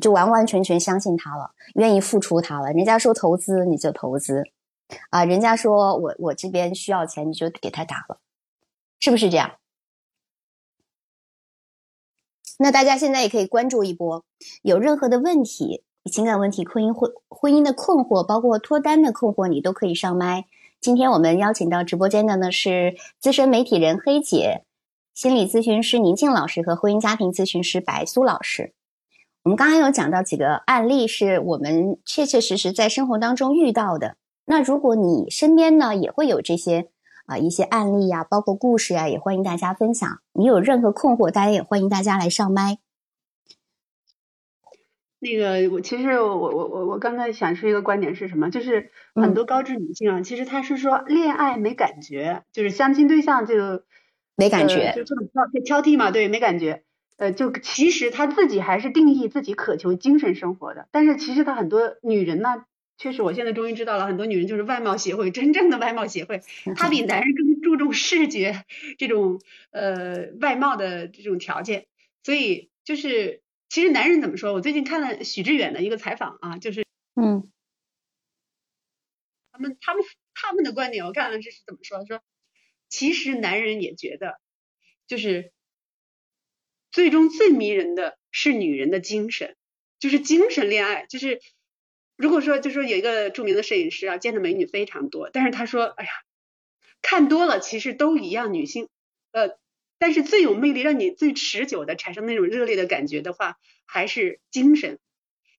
[0.00, 2.72] 就完完全全相信他了，愿意付出他了。
[2.72, 4.44] 人家说投资你就投资。
[5.10, 8.20] 啊，人家说我我这边需要钱，你就给他打了，
[8.98, 9.56] 是不是这样？
[12.58, 14.24] 那大家现在也可以关注一波，
[14.62, 20.46] 有任何的问题，情感问题、婚姻婚婚姻的困惑，包括脱单的困惑，你都可以上麦。
[20.80, 24.64] 今天我们邀请到直播间的呢是资深媒体人黑姐、
[25.12, 28.72] 心理咨询师宁静老师和婚姻家庭咨询师白苏老师。
[29.48, 34.16] 我们刚刚有讲到几个案例，是我们确确实实在生活当中遇到的。
[34.44, 36.90] 那如果你身边呢也会有这些
[37.24, 40.06] 啊一些案例呀，包括故事呀，也欢迎大家分享。
[40.34, 42.76] 你有任何困惑，大家也欢迎大家来上麦。
[45.18, 48.50] 那个我其实我我我我刚才想说一个观点是什么？
[48.50, 53.54] 就是很多高知女性啊，其实她是说恋爱没感觉，就是相亲对象就
[54.36, 56.84] 没感觉，就这种挑挑剔嘛，对，没感觉。
[57.18, 62.64] 呃，就其实他自己还是定义自己渴求精神生活的，但是其实他很多女人呢，
[62.96, 66.42] 确实我现在终于知道了，很多女人就是外貌协会，真正的外貌协会，
[66.78, 68.64] 她比男人更注重视觉
[68.98, 69.40] 这种
[69.72, 71.86] 呃外貌的这种条件，
[72.22, 74.52] 所以就是其实男人怎么说？
[74.52, 76.84] 我最近看了许志远的一个采访啊，就是
[77.16, 77.50] 嗯，
[79.50, 80.04] 他们他们
[80.34, 82.06] 他们的观点，我看了这是怎么说？
[82.06, 82.20] 说
[82.88, 84.38] 其实男人也觉得
[85.08, 85.50] 就是。
[86.98, 89.54] 最终最迷人的是女人的精神，
[90.00, 91.06] 就是精神恋爱。
[91.06, 91.40] 就是
[92.16, 96.10] 如果说，就说有一个著名的摄影师啊，见的美女非常多，但是他说，哎呀，
[97.00, 98.88] 看多了其实都一样，女性，
[99.30, 99.56] 呃，
[100.00, 104.98] 但是最有魅力，让你最持久的产生那种热烈的感觉的话，还是精神。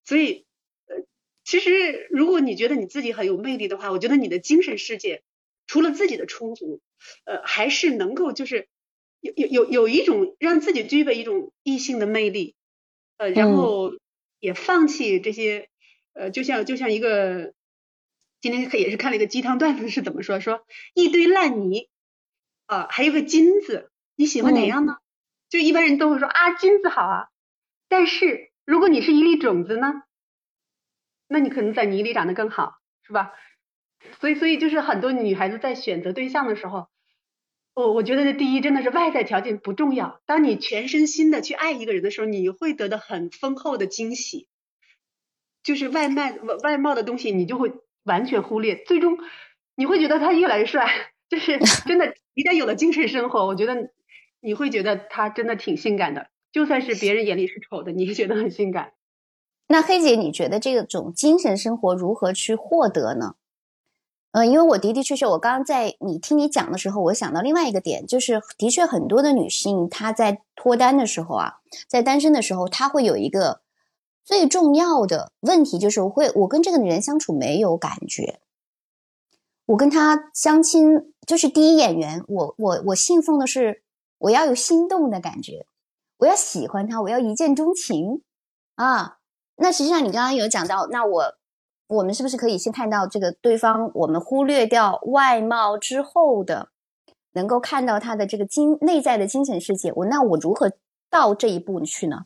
[0.04, 0.46] 所以，
[0.88, 1.06] 呃，
[1.46, 5.24] 其实如果你觉得你自己很有魅力的话，我觉得你的精神世界
[5.68, 6.82] 除了自己的充足，
[7.24, 8.68] 呃，还是能够就是。
[9.22, 12.56] 有有有有一种让自己具备一种异性的魅力，
[13.18, 13.92] 呃，然后
[14.40, 15.70] 也放弃这些，
[16.14, 17.54] 呃，就像就像一个
[18.40, 21.90] 今天也是看了一个鸡汤段子是怎么说，说一堆烂泥
[22.66, 24.98] 啊，还有个金子，你喜欢哪样呢？
[25.50, 27.28] 就一般人都会说啊，金子好啊，
[27.90, 30.04] 但是如果你是一粒种子呢，
[31.28, 33.34] 那你可能在泥里长得更好，是吧？
[34.22, 36.88] 所以所以就是很多女孩子在选择对象的时候。
[37.74, 40.22] 我我觉得这第一真的是外在条件不重要。
[40.26, 44.48] 当你全身心的去爱一个人的时候，你会得到很丰厚的惊喜。
[45.64, 48.76] 就是外卖外外貌的东西，你就会完全忽略。
[48.76, 49.18] 最终
[49.76, 50.88] 你会觉得他越来越帅。
[51.30, 53.92] 就是真的，一旦有了精神生活，我觉得
[54.42, 56.30] 你会觉得他真的挺性感的。
[56.52, 58.94] 就算是别人眼里是丑的，你也觉得很性感。
[59.68, 63.36] 那黑姐，你觉得这种精神生活如何去获得呢？
[64.32, 71.54] 呃，因为我的的确确，我刚刚在你听你讲的时候，我想到另外一个点，就是的确很多的女性她在脱单的时候啊，
[71.88, 73.62] 在单身的时候，她会有一个
[74.24, 78.40] 最重要的问题，就是我会我跟这个女人相处没有感觉，
[79.66, 83.82] 我跟她相亲就是第一眼缘，我我我信奉的是
[84.20, 85.66] 我要有心动的感觉，
[86.18, 88.22] 我要喜欢她，我要一见钟情
[88.76, 89.18] 啊。
[89.56, 91.39] 那实际上你刚刚有讲到，那我。
[91.90, 93.90] 我们是不是可以先看到这个对方？
[93.96, 96.70] 我们忽略掉外貌之后的，
[97.34, 99.92] 能够看到他的这个精内在的精神世界。
[99.96, 100.72] 我那我如何
[101.10, 102.26] 到这一步去呢？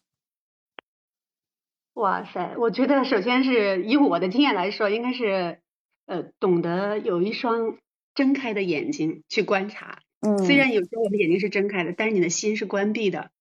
[1.93, 5.61] 哇塞，我觉得首先是以我的经验来说，应该是
[6.07, 7.77] 呃懂得有一双
[8.13, 9.99] 睁开的眼睛去观察。
[10.19, 13.31] 嗯，虽然有时候我们眼睛是睁开的，但是你的心是关闭的。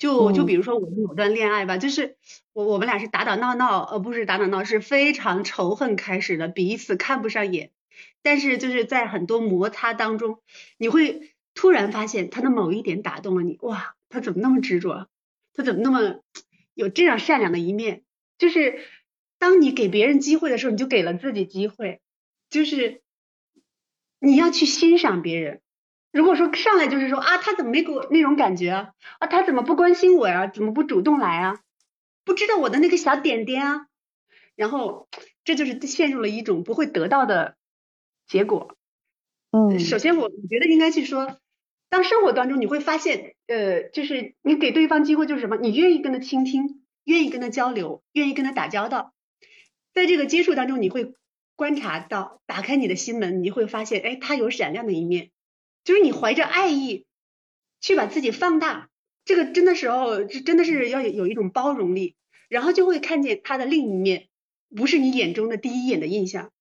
[0.00, 2.16] 就就比如说我们有段恋爱吧，就是
[2.54, 7.70] 我我们俩是打打闹闹，呃不是打打闹，是非常仇恨开始的，彼此看不上眼。
[8.22, 10.38] 但是就是在很多摩擦当中，
[10.78, 15.06] 你会突然发现他的某一点打动了你，哇，他怎么那么执着？
[15.52, 16.22] 他怎么那么
[16.72, 18.02] 有这样善良的一面？
[18.38, 18.80] 就是
[19.38, 22.00] 当你给别人机会的时候，你就给了自己机会，
[22.48, 23.02] 就是
[24.18, 25.60] 你要去欣赏别人。
[26.12, 28.90] 如果说上来就是说啊，他怎么没给我那种感觉啊？
[29.18, 30.46] 啊，他怎么不关心我呀？
[30.48, 31.60] 怎么不主动来啊？
[32.24, 33.86] 不知道我的那个小点点啊？
[34.56, 35.08] 然后
[35.44, 37.56] 这就是陷入了一种不会得到的
[38.26, 38.76] 结果。
[39.52, 41.38] 嗯，首先我觉得应该去说，
[41.88, 45.56] 当生活当中你会发现，呃，就是你给对方机会就是什么？
[45.56, 49.12] 你愿意跟他倾听，愿意跟他交流，愿意跟他打交道，
[49.94, 51.14] 在这个接触当中，你会
[51.56, 55.30] 观察到，打开你的心门，你会发现，哎，他有闪亮的一面。
[55.90, 57.04] 就是你怀着爱意
[57.80, 58.88] 去把自己放大，
[59.24, 62.14] 这个真的时候，真的是要有有一种包容力，
[62.48, 64.28] 然后就会看见他的另一面，
[64.76, 66.52] 不是你眼中的第一眼的印象，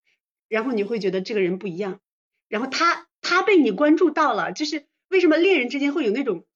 [0.48, 2.00] 然后你会觉得这个人不一样，
[2.48, 6.48] 然后他他被你关注到了，就是为什么恋人之间会有那种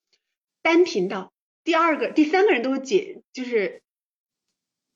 [0.64, 1.32] 单频道，
[1.64, 3.84] 第二个、第三个人都解，就是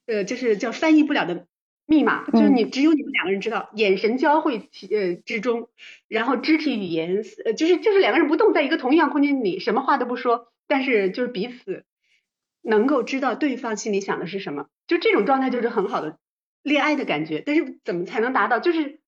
[0.07, 1.45] 呃，就是叫翻译不了的。
[1.89, 5.69] 密码就是你只有你们两个人知道，眼神交汇呃之中，
[6.09, 11.85] 然后肢体语言呃就是就是两个人不动在一个同样空间里，什么话都不说，但是就是彼此
[12.61, 16.19] 能够知道对方心里想的是什么，就这种状态就是很好的
[16.61, 17.41] 恋爱的感觉。
[17.45, 18.59] 但是怎么才能达到？
[18.59, 18.99] 就是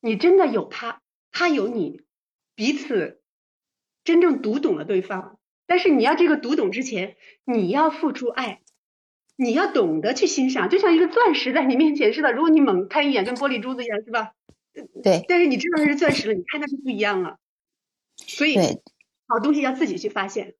[0.00, 1.02] 你真的有他，
[1.32, 2.00] 他有你，
[2.54, 3.20] 彼此
[4.04, 5.38] 真正读懂了对方。
[5.66, 8.61] 但是你要这个读懂之前，你要付出爱。
[9.42, 12.32] 你要懂得去欣赏，就像一个钻石在你面前似的。
[12.32, 14.32] 如果你猛看一眼，跟玻璃珠子一样，是吧？
[15.02, 15.24] 对。
[15.28, 17.36] 但是你知道它是钻石了，你看它就不一样了。
[18.16, 18.56] 所以，
[19.26, 20.54] 好东西要自己去发现。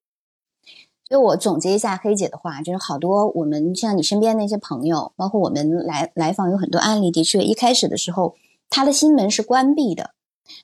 [1.09, 8.37] 所以我总结一下黑姐的话，就是好多我们像你身边那些朋友，包括我们来来访有很多案例，的确一开始的时候，
[8.71, 10.15] 他的心门是关闭的。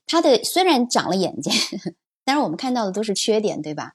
[0.06, 1.52] 他的虽然长了眼睛，
[2.24, 3.94] 但是我们看到的都是缺点，对吧？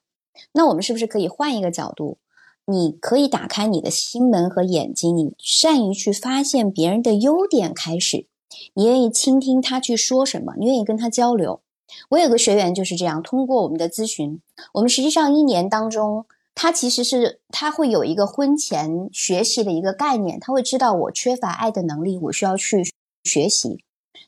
[0.53, 2.17] 那我们是不是可以换一个角度？
[2.65, 8.27] 你可以打开你的心门和眼睛，你善于去发现别人的优点，开始，
[8.73, 11.61] 你愿意倾听他去说什么，你愿意跟他交流。
[12.09, 14.41] 我有个学员就是这样，通过我们的咨询，
[14.73, 22.83] 我们实际上一年当中，他其实是他会有一个婚前学习的一个概念，他会知道我缺乏爱的能力，我需要去
[23.23, 23.83] 学习。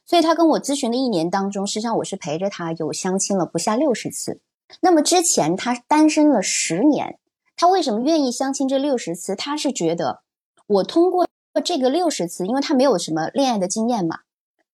[0.05, 4.41] 所以他跟我咨询的一年当中，实际上我是陪着他有相亲了不下六十次。
[4.81, 7.17] 那么之前他单身了十年，
[7.55, 9.35] 他为什么愿意相亲这六十次？
[9.35, 10.21] 他是觉得
[10.67, 11.27] 我通过
[11.63, 14.19] 这个六十次，因为他没有什么恋爱的经验嘛，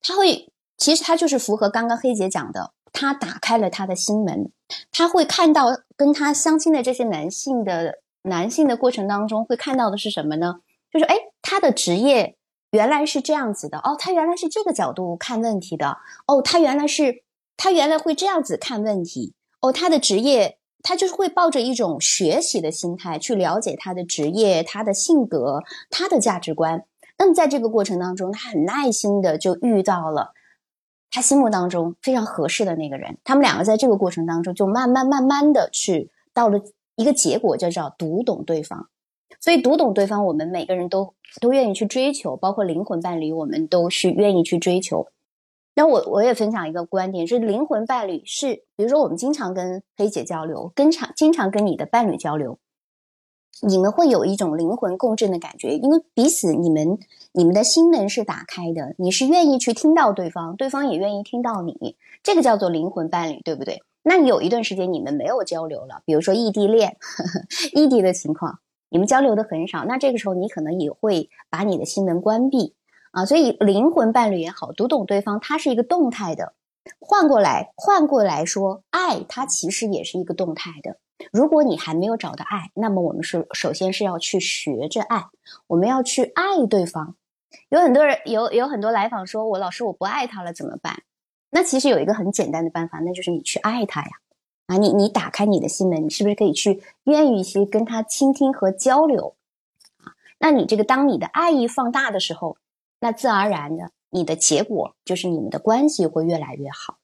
[0.02, 2.74] 他会其实他就是符合刚刚黑姐讲的。
[2.94, 4.52] 他打开了他的心门，
[4.92, 10.56] 他会看到跟他相亲的这些男性的男性的过程当中，会看到的是什么呢？
[10.92, 12.36] 就是哎，他的职业
[12.72, 17.24] 原来是这样子的哦，他原来是这个角度看问题的哦，他原来是
[17.56, 26.86] 他原来会这样子看问题哦，他的职业他就是会抱着一种学习的心态去了解他的职业、他的性格、他的价值观。
[27.18, 30.34] 那么在这个过程当中，他很耐心的就遇到了。
[31.14, 36.62] 他心目当中非常合适的那个人，他们两个在这个过程当中就慢慢慢慢的去到了
[36.96, 38.88] 一个结果，就叫读懂对方。
[39.40, 45.08] 所以读懂对方，我们每个人都都愿意去追求，包括灵魂伴侣，我们都是愿意去追求。
[45.74, 52.60] 那我我也分享一个观点，是灵魂伴侣是，比如说我们经常跟黑姐交流，跟常经常跟你的伴侣交流。
[53.64, 56.98] 你们会有一种灵魂共振的感觉，因为彼此你们
[57.32, 63.84] 你们的心门是打开的，你是愿意去听到对方，对方也愿意听到你，这个叫做灵魂伴侣，对不对？
[64.04, 68.60] 那你有一段时间你们没有交流了，比如说异地恋、呵 呵异地的情况，
[68.90, 72.74] 你们交流的很少，那这个时候你可能也会把你的心门关闭
[73.12, 73.26] 啊。
[73.26, 76.54] 所以灵魂伴侣也好，读懂对方，它是一个动态的。
[77.00, 80.98] 换过来，换过来说，爱它其实也是一个动态的。
[81.32, 85.26] 如果你还没有找到爱，那么我们是首先是要去学着爱，
[85.68, 87.16] 我们要去爱对方。
[87.70, 91.04] 有很多人有有很多来访说，我老师我不爱他了怎么办？
[91.52, 94.10] 那其实有一个很简单的办法，那就是你去爱他呀。
[94.68, 99.36] 啊，你你打开你的心门，你是不是可以去愿意去跟他倾听和交流？
[99.98, 102.58] 啊，那你这个当你的爱意放大的时候，
[103.02, 107.00] 那自然而然的，你的结果就是你们的关系会越来越好。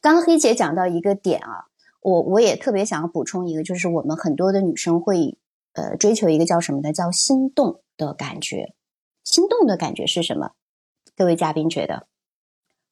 [0.00, 1.66] 刚刚黑姐讲到一个点啊。
[2.00, 5.38] 我我也特别想要补充一个，就是我们很多的女生会
[5.72, 8.74] 呃追求一个叫什么呢，叫心动的感觉。
[9.24, 10.50] 心动的感觉是什么？
[11.16, 12.06] 各位嘉宾觉得，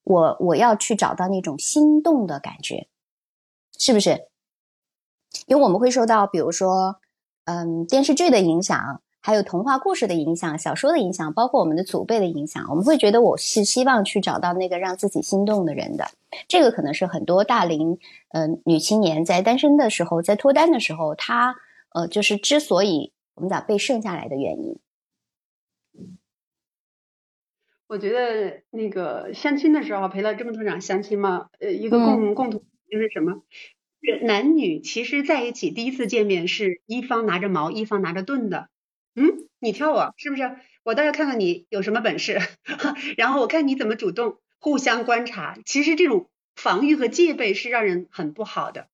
[0.02, 2.88] 我我要去找到那种心动的感觉，
[3.78, 4.28] 是不是？
[5.46, 6.98] 因为我们会受到，比如说，
[7.44, 9.01] 嗯，电视剧的影响。
[9.24, 16.06] 还有童话故事的影响、小说的影响，包括我们的祖辈的影响，我们会觉得我是希望去找到那个让自己心动的人的。
[16.48, 17.98] 这个可能是很多大龄
[18.30, 21.54] 嗯女青年在单身的时候，在脱单的时候，她
[21.90, 24.78] 呃就是之所以我们讲被剩下来的原因。
[27.86, 33.42] 我觉得那个相亲的时候陪了这么多场相亲嘛，呃，一个共共同就是什么？
[34.22, 38.68] 男女其实在一起第一次见面是一方拿着矛，一方拿着盾的。
[39.16, 40.56] 嗯，你挑我是不是？
[40.84, 42.38] 我倒要看看你有什么本事，
[43.16, 45.56] 然后我看你怎么主动，互相观察。
[45.64, 48.88] 其实这种防御和戒备是让人很不好的。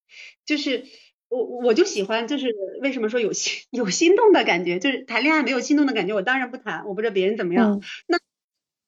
[0.44, 0.84] 就是
[1.28, 4.78] 我我就喜欢，就是为什么说有心有心动的感觉？
[4.80, 6.84] 就是谈恋爱没有心动的感觉，我当然不谈。
[6.86, 7.80] 我不知道别人怎么样。
[8.06, 8.18] 那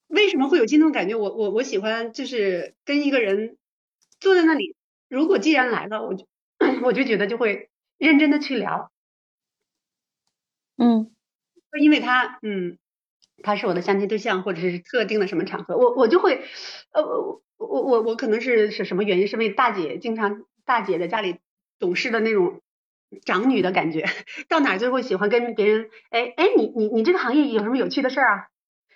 [0.07, 1.15] 为什么会有心动感觉？
[1.17, 3.57] 我我我喜欢就是跟一个人
[4.19, 4.75] 坐在那里，
[5.09, 6.27] 如果既然来了，我就
[6.83, 8.91] 我就觉得就会认真的去聊。
[10.79, 11.11] 嗯。
[11.79, 12.77] 因为他，嗯，
[13.43, 16.41] 他是我的相亲对象，或者是特定的什么场合，我我就会，
[16.93, 19.27] 呃，我我我我可能是是什么原因？
[19.27, 21.37] 是为大姐经常大姐在家里
[21.79, 22.61] 懂事的那种
[23.25, 24.05] 长女的感觉，
[24.49, 28.47] 到哪就会喜欢跟别人，哎哎，你你你这个行业有什么有趣的事儿啊？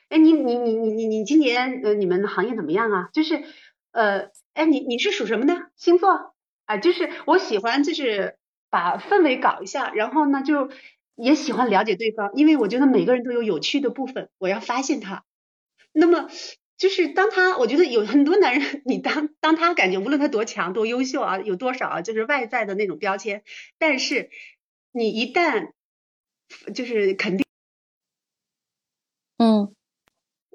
[0.09, 3.09] 哎，你你你你你你今年呃你们行业怎么样啊？
[3.13, 3.43] 就是
[3.91, 6.33] 呃，哎你你是属什么的星座？
[6.65, 8.37] 啊，就是我喜欢就是
[8.69, 10.69] 把氛围搞一下，然后呢就。
[11.15, 15.23] 也喜欢了解对方，因为我觉得每个人都有有趣的部分，我要发现他。
[15.93, 16.29] 那么，
[16.77, 23.43] 就是当他，我觉得有很多男人，你当 当他感觉无论他多强多优秀啊，有多少啊，就是外在的那种标签，
[23.79, 24.29] 但是
[24.91, 25.71] 你一旦
[26.73, 27.45] 就是肯定，
[29.39, 29.75] 嗯。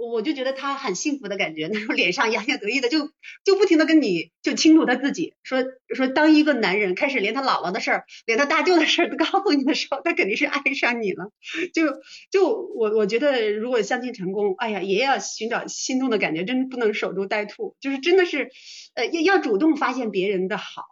[0.08, 3.10] 我就觉得他很幸福的感觉，那种脸上洋洋得意的，就
[3.44, 11.30] 就不停的跟你就倾吐他自己，说说当一个男人开始连他姥姥的事儿，连他大舅的事儿都告诉你的时候，他肯定是爱上你了。
[11.74, 18.50] 就就我我觉得如果相亲成功，哎呀，也要寻找心动的感觉，真不能守株待兔，就是真的是
[18.94, 20.84] 呃要要主动发现别人的好，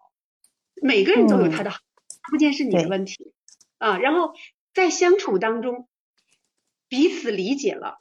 [0.82, 1.78] 每个人都有他的好，
[2.22, 3.32] 看不见是你的问题。
[3.78, 4.32] 啊，然后
[4.74, 5.88] 在相处当中
[6.88, 7.98] 彼此理解了，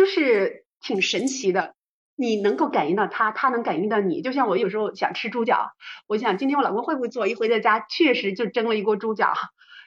[0.00, 1.74] 就是挺神奇的。
[2.16, 4.22] 你能够感应到他，他能感应到你。
[4.22, 5.72] 就像我有时候想吃猪脚，
[6.06, 7.26] 我想今天我老公会不会做？
[7.26, 9.34] 一回到家，确实就蒸了一锅猪脚。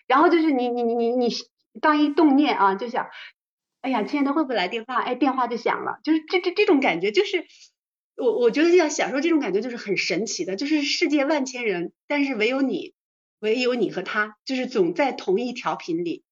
[0.06, 1.30] 然后就是你你你你你
[1.82, 3.08] 当一动念啊，就想，
[3.82, 5.02] 哎呀，亲爱的会不会来电话？
[5.02, 7.48] 哎，电话就响了，就是这这这种感觉，就是
[8.16, 12.94] 我我觉得要享受这种感觉，就是很神奇的，就是世界万千人，但是唯有你，
[13.40, 16.24] 唯有你和他，就是总在同一条频里。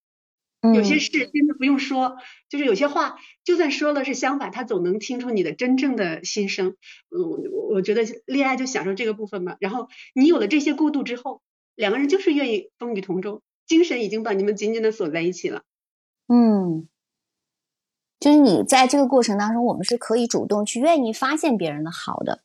[0.61, 6.75] 有些事真的不用说，就是有些话，就算说了是相反，他总能听出你的真正的心声。
[7.09, 7.17] 嗯，
[7.51, 9.57] 我我觉得恋爱就享受这个部分嘛。
[9.59, 11.41] 然后你有了这些过渡之后，
[11.73, 15.63] 两个人就是愿意风雨同舟，精神已经把你们紧紧的锁在一起了。
[16.27, 16.87] 嗯，
[18.19, 22.43] 就是你在这个过程当中，我们是可以主动去愿意发现别人的好的，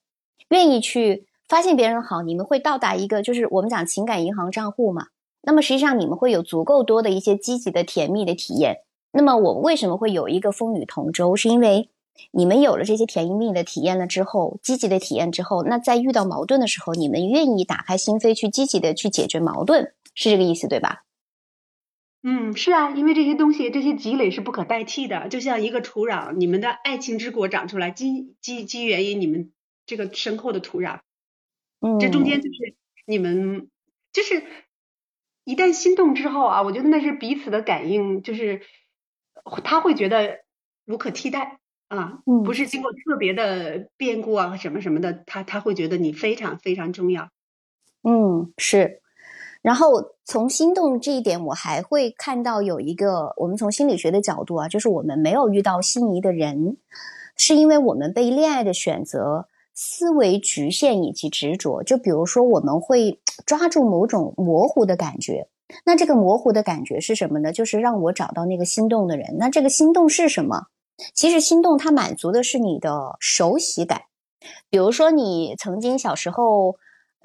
[0.49, 5.09] 愿意去发现别人好，你们会到达一个就是我们讲情感银行账户嘛。
[5.47, 8.79] 那么实际上你们会有足够多的一些积极的甜蜜的体验。
[9.13, 11.37] 那么我为什么会有一个风雨同舟？
[11.37, 11.89] 是因为
[12.33, 21.05] 你们有了这些甜蜜的体验了之后，积极的体验之后，那在遇到矛盾的时候，你们愿意打开心扉去积极的去解决矛盾，是这个意思对吧？
[22.25, 29.53] 嗯，是啊，因为这些东西这些积累是不可代替的，就像一个土壤，你们的爱情之果长出来，基基基源于你们
[29.87, 30.99] 这个深厚的土壤。
[31.81, 32.75] 嗯，这中间就是
[33.07, 33.71] 你们
[34.13, 34.43] 就是。
[35.47, 38.63] 一旦心动之后啊，我觉得那是彼此的感应，就是
[39.63, 40.41] 他会觉得
[40.87, 47.29] 无可替代啊，不是经过特别的变故啊什么什么的，他他会觉得你非常非常重要。
[48.03, 49.01] 嗯，是。
[49.63, 56.77] 然后从心动这一点，我还会看到有一个，我们从心理学的角度啊，就是我们没有遇到心仪的人，
[57.37, 59.47] 是因为我们被恋爱的选择。
[59.79, 65.49] 思维局限以及执着，就比如说我们会抓住某种模糊的感觉，
[65.85, 67.53] 那这个模糊的感觉是什么呢？
[67.53, 69.37] 就是让我找到那个心动的人。
[69.39, 70.69] 那这个心动是什么？
[71.13, 74.05] 其实心动它满足的是你的熟悉感。
[74.71, 76.77] 比如说你曾经小时候，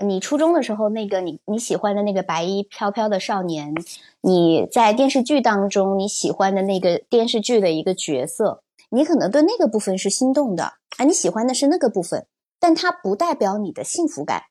[0.03, 3.73] 你初中的时候，那个你你喜欢的那个白衣飘飘的少年，
[4.19, 12.25] 你在电视剧当中你喜欢的那个电视剧的一个角色，你可能对那个部分是心动的啊，你喜欢的是那个部分。
[12.61, 14.43] 但它不代表你的幸福感，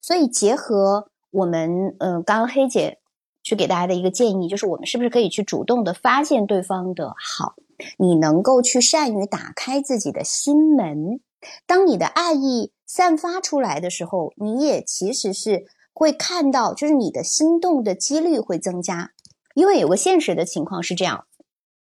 [0.00, 3.00] 所以结合我们，嗯，刚刚黑姐
[3.42, 7.54] 去给大家的一个建议，就是我们是不是可以去主动的发现对方的好？
[7.98, 11.20] 你能够去善于打开自己的心门，
[11.66, 19.10] 当你的爱意散发出来的时候，你也其实是会看到，就是你的心动的几率会增加。
[19.54, 21.26] 因为有个现实的情况是这样，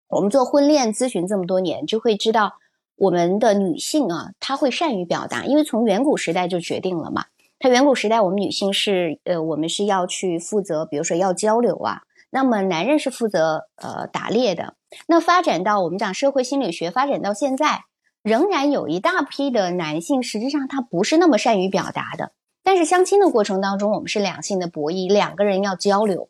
[0.08, 2.54] 我们做婚恋咨询这么多年，就会知道。
[2.98, 7.26] 我们的女性啊，她会善于表达，因为从远古时代就决定了嘛。
[7.60, 12.02] 她远古时代，我们女性是呃，我们是要去负责，比如说要交流啊。
[12.30, 14.74] 那么男人是负责呃打猎的。
[15.06, 17.84] 那发展到我们讲社会心理学，发展到现在，
[18.22, 22.32] 仍然有一大批的男性，实际上他不是那么善于表达的。
[22.62, 26.28] 但是相亲的过程当中，我们是两性的博弈，两个人要交流，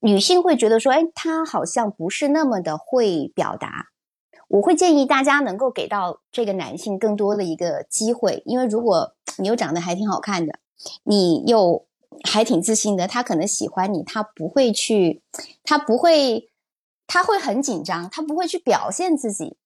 [0.00, 3.86] 女性会觉得说，哎，他好像不是那么的会表达。
[4.54, 10.60] 我会建议大家能够给到这个男性更多的一个机会，因为如果你又长得还挺好看的，
[11.02, 11.86] 你又
[12.22, 15.22] 还挺自信的，他可能喜欢你，他不会去，
[15.64, 16.50] 他不会，
[17.08, 19.56] 他会很紧张，他不会去表现自己，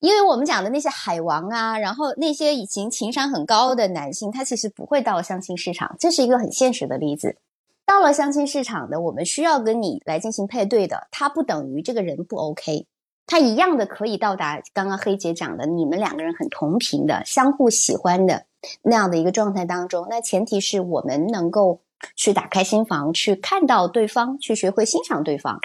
[0.00, 7.36] 因为我们讲的那些海王啊，然后那些已经情商很高的男性，他其实不会到相亲市场，这是一个很现实的例子。
[7.84, 12.86] 到了相亲市场的，我们需要跟你来进行配对的，他不等于这个人不 OK。
[13.28, 18.46] 他一样的可以到达刚刚黑姐讲的，你们两个人很同频的、相互喜欢的
[18.82, 20.06] 那样的一个状态当中。
[20.08, 21.82] 那前提是我们能够
[22.16, 25.60] 去打开心房，去看到对方，去学会欣赏对方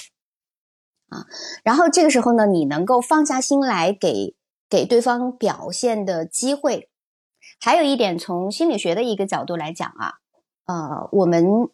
[1.07, 1.25] 啊。
[1.63, 4.35] 然后这个时候呢，你能够放下心来，给
[4.69, 6.89] 给对方表现的机会。
[7.61, 10.15] 还有一点，从心理学的一个角度来讲啊，
[10.65, 11.69] 呃，我们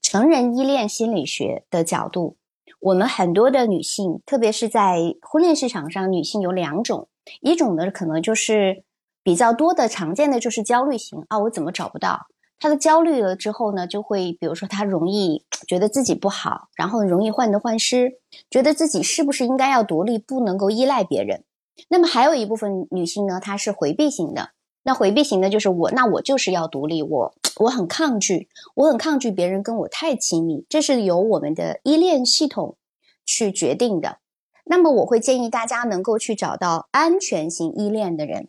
[0.00, 2.36] 成人依恋心理学的角度。
[2.84, 7.08] 我们很多的女性，特别是在婚恋市场上，女性有两种，
[7.40, 8.84] 一种呢可能就是
[9.22, 12.26] 比较多的常见的就是焦虑型啊，我怎么找不到？
[12.58, 18.18] 她的焦虑了之后呢，就会比如说她容易觉得自己不好，然后容易患得患失，
[18.50, 21.42] 觉得自己是不是应该要独立，不能够依赖别人。
[21.88, 24.50] 那么还有一部分女性呢，她是回避型的。
[24.84, 32.76] 那回避型的就是我，那我就是要独立，我我很抗拒，我很抗拒别人跟我太亲密，这是由我们的依恋系统
[33.24, 34.18] 去决定的。
[34.64, 38.48] 那么我会建议大家能够去找到安全型依恋的人。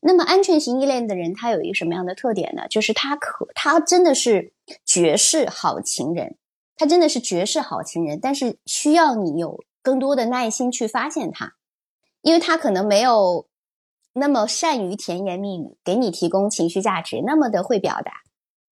[0.00, 2.66] 那么安全型依恋的人，他有一个什么样的特点呢？
[2.68, 4.52] 就是他可他真的是
[4.84, 6.36] 绝世好情人，
[6.76, 11.54] 他真的是绝世好情人，但是需要你有更多的耐心去发现他，
[12.22, 13.46] 因为他可能没有
[14.14, 18.12] 那么善于甜言蜜语，给你提供情绪价值，那么的会表达，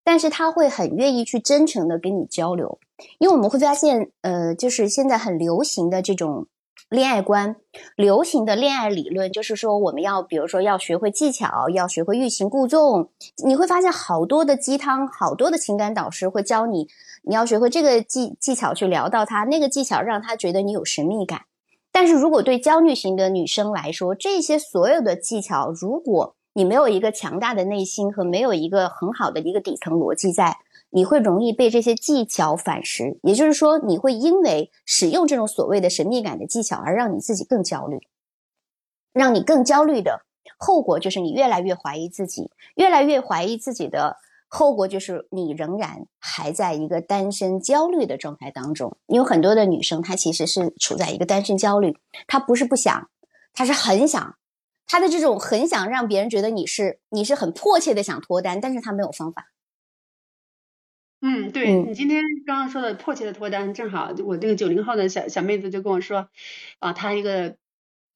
[0.03, 2.79] 但是他会很愿意去真诚的跟你交流，
[3.19, 6.47] 因为我们会发现，呃，就是现在很流行的这种。
[6.89, 7.55] 恋爱观，
[7.95, 13.09] 流行的恋爱理论就是说，我们要比如说要学会技巧，要学会欲擒故纵。
[13.45, 16.89] 你会发现好多的鸡汤，好多的情感导师会教你，
[17.23, 21.43] 你要学会这个技技巧去聊到他，那个技巧让他觉得你有神秘感。
[21.91, 30.57] 但是如果对焦虑型的女生来说，这些所有的技巧，如果你没有一个强大的内心和没有一个很好的一个底层逻辑在。
[30.93, 37.97] 你会容易被这些技巧反噬，也就是说，你会因为使用这种所谓的神秘感的技巧而让你自己更焦虑，
[39.13, 40.25] 让你更焦虑的
[40.57, 44.17] 后果就是你越来越怀疑自己，越来越怀疑自己的
[44.53, 48.97] 后果就是你仍然还在一个单身焦虑的状态当中。
[49.07, 51.97] 有很多的女生她其实是处在一个单身焦虑，
[52.27, 53.09] 她不是不想，
[53.53, 54.35] 她是很想，
[54.85, 59.47] 她的这种很想让别人觉得你是你是很迫切的想脱单，但是她没有方法。
[61.21, 66.27] 嗯，对你今天刚刚说的迫切的脱单，正好我这个九零后的小小妹子就跟我说，
[66.79, 67.55] 啊，她一个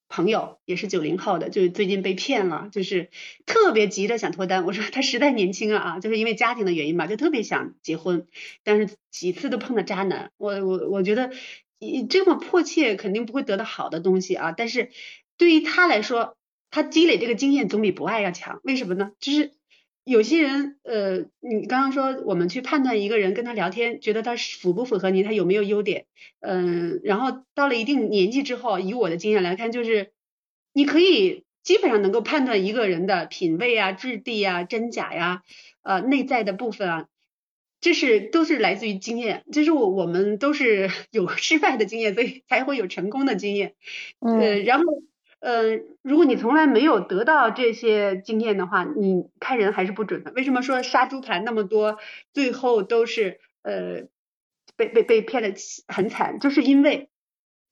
[0.07, 3.09] 朋友也是九零后的，就是最近被骗了，就是
[3.45, 4.65] 特别急着想脱单。
[4.65, 8.27] 我说他实在年轻啊，啊，就是因为家庭的原因吧，就特别想结婚，
[8.63, 10.31] 但是几次都碰到渣男。
[10.37, 11.31] 我我我觉得
[12.09, 14.51] 这么迫切肯定不会得到好的东西啊。
[14.51, 14.91] 但是
[15.37, 16.37] 对于他来说，
[16.69, 18.59] 他积累这个经验总比不爱要强。
[18.63, 19.11] 为什么呢？
[19.19, 19.51] 就是。
[20.05, 26.05] 有些人，呃，你刚刚说我们去判断一个人跟他聊天，觉得他符不符合你，他有没有优点，
[26.41, 30.11] 嗯，然后到了一定年纪之后，以我的经验来看，就是
[30.73, 35.41] 你可以基本上能够判断一个人的品味啊、质地啊、真假呀、
[35.81, 37.07] 呃内在的部分啊，
[37.81, 43.73] 这是都是来自于经验，就是我我们都是 有失败的经验，所以才会有成功的经验，
[44.19, 44.85] 呃，然后。
[45.45, 50.31] 呃，如果你从来没有得到这些经验的话，你看人还是不准的。
[50.31, 51.99] 为什么说杀猪盘那么多，
[52.33, 54.07] 最后都是呃
[54.75, 55.53] 被被被骗的
[55.87, 56.39] 很惨？
[56.39, 57.11] 就是因为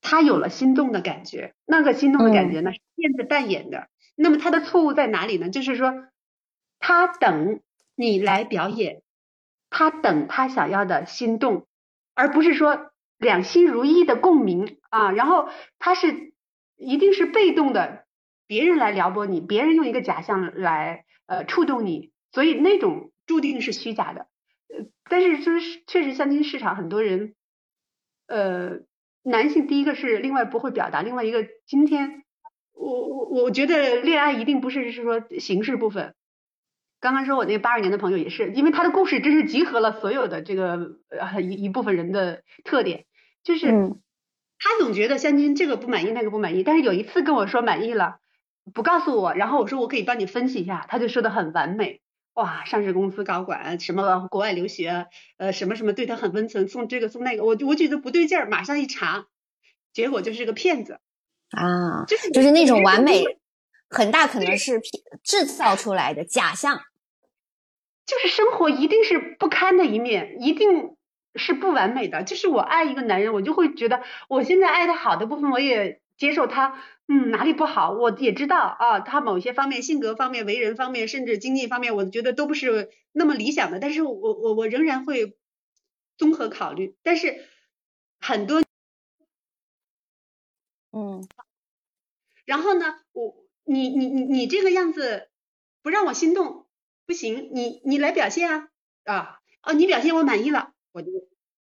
[0.01, 3.87] 他有了心动的感觉，那个心动的感觉呢是骗子扮演的。
[4.13, 5.49] 那么他的错误在哪里呢？
[5.49, 5.95] 就是说
[6.77, 7.59] 他等
[7.95, 9.01] 你来表演，
[9.71, 11.65] 他等他想要的心动，
[12.13, 15.11] 而不是说两心如一的共鸣啊。
[15.11, 15.49] 然后
[15.79, 16.32] 他是。
[16.75, 18.05] 一定是被动的，
[18.47, 24.27] 别人来撩拨你，别人用一个假象来呃触动你，所以那种注定是虚假的。
[24.67, 27.35] 呃，但是就是确实相亲市场很多人，
[28.27, 28.79] 呃，
[29.23, 32.23] 男性第一个是另外不会表达，另外一个今天
[32.73, 36.15] 我我我觉得恋爱一定不是是说形式部分。
[36.99, 43.05] 刚刚说我那个八二年的朋友也是，因为他的故事真是集合了所有的这个呃一一部分人的特点，
[43.43, 43.95] 就是。
[44.63, 48.19] 他总觉得相亲这个不满意那个不满意，但是有一次跟我说满意了，
[48.73, 51.99] 不告诉我，然后我说我可以帮你分析一下，他就说的很完美，
[52.33, 59.25] 哇，上市公司高管，什么国外留学，呃，什么什么对他很温存，送这个送那个，我我觉得不对劲儿，马上一查，
[59.91, 61.01] 结果就是个骗子
[61.49, 63.21] 啊，就是就是那种完美，
[63.89, 64.79] 很大可能是
[65.25, 66.79] 制造出来的假象，
[68.05, 70.95] 就是生活一定是不堪的一面，一定。
[71.35, 85.35] 是不完美的，就是我爱一个男人，我就会觉得我现在爱他好的部分，我也接受他，嗯，哪里不好，我也知道啊，他某些方面，性格方面、为人方面，甚至经济方面，我觉得都不是那么理想的，但是我我我仍然会
[86.17, 86.95] 综合考虑。
[87.03, 87.45] 但是
[88.19, 88.61] 很多，
[90.91, 91.27] 嗯，
[92.45, 95.29] 然后呢，我你你你你这个样子
[95.81, 96.67] 不让我心动，
[97.07, 98.69] 不行，你你来表现啊
[99.05, 100.72] 啊哦，你表现我满意了。
[100.93, 101.11] 我就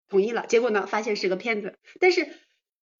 [0.08, 1.78] 同意了，结果呢，发现是个骗子。
[2.00, 2.28] 但是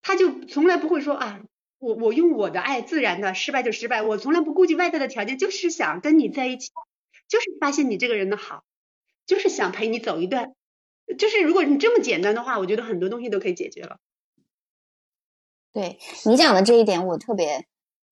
[0.03, 1.43] 他就从来不会说啊，
[1.79, 6.71] 我我用我的爱自然的，失败就失败，我从来不顾及外在的条件，就是想跟你在一起，
[7.27, 8.63] 就是发现你这个人的好，
[9.27, 10.55] 就是想陪你走一段。
[11.19, 13.99] 就是如果你这么简单的话，我觉得很多东西都可以解决了。
[15.73, 17.67] 对你讲的这一点，我特别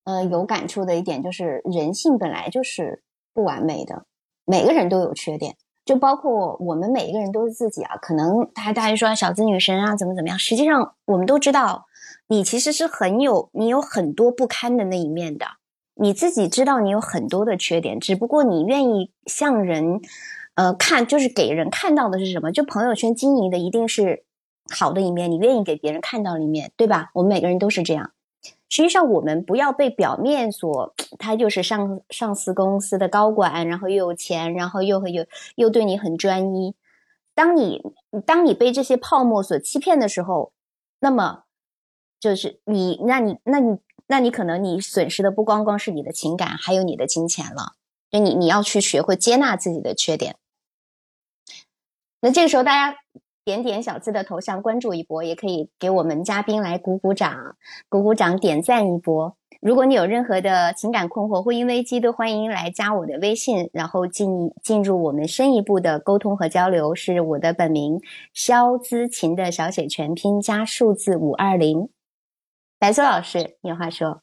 [0.05, 3.03] 呃有感触的一点就是，人性本来就是
[3.33, 4.07] 不完美的，
[4.45, 5.57] 每个人都有缺点。
[5.89, 10.39] 就包括我们每一个人都是自己啊，可能大家大家说小资女神啊，怎么怎么样？
[10.39, 11.87] 实际上我们都知道，
[12.27, 15.47] 你其实是很有，你有很多不堪的那一面的。
[15.95, 20.03] 你自己知道你有很多的缺点，只不过你愿意向人，
[20.57, 22.53] 呃，看，就是给人看到的是什么？
[22.53, 24.25] 就朋友圈经营的一定是
[24.71, 27.09] 好的一面，你愿意给别人看到的一面，对吧？
[27.15, 28.11] 我们每个人都是这样。
[28.69, 35.27] 实际上，我们不要被表面所，他就是上上市公司的高管，然后又有钱，然后又又
[35.57, 36.75] 又对你很专一。
[37.35, 37.83] 当你
[38.27, 40.53] 当你被这些泡沫所欺骗的时候，
[41.01, 41.45] 那么
[42.21, 47.75] 就是你，那你，那你，那你可能你损失的不光光是你的情感，还有你的金钱了。
[48.11, 50.37] 就你你要去学会接纳自己的缺点。
[52.21, 52.99] 那这个时候，大家
[53.49, 57.57] 点点小资的头像关注一波，也可以给我们嘉宾来鼓鼓掌，
[57.89, 59.39] 鼓鼓掌，点赞一波。
[59.63, 66.95] 如果你有任何的情感困惑、婚姻危机，都欢迎来加我的微信，然后进进入我们深一步的沟通和交流。
[66.95, 67.99] 是我的本名
[68.35, 71.89] 肖姿琴的小写全拼加数字五二零。
[72.79, 74.21] 白苏老师，有话说？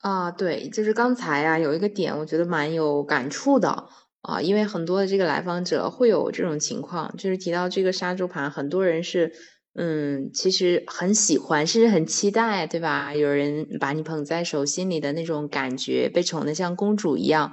[0.00, 3.86] 啊，对，就是刚才啊，有一个点，我觉得蛮有感触的
[4.26, 9.32] 啊，因为很多的这个来访者会有这种情况，就是提到这个杀猪盘，很多人是。
[9.78, 13.14] 嗯，其实很喜欢，甚至很期待，对吧？
[13.14, 17.52] 有人把你捧在手心里的那种感觉，被宠的像公主一样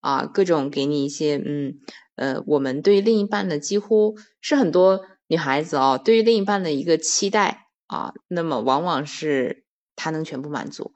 [0.00, 1.76] 啊，各种给你一些嗯
[2.16, 9.64] 呃，我们对另一半的几乎是很多女孩子哦，对于另一半的一个期待啊，那么往往是
[9.96, 10.92] 他能全部满足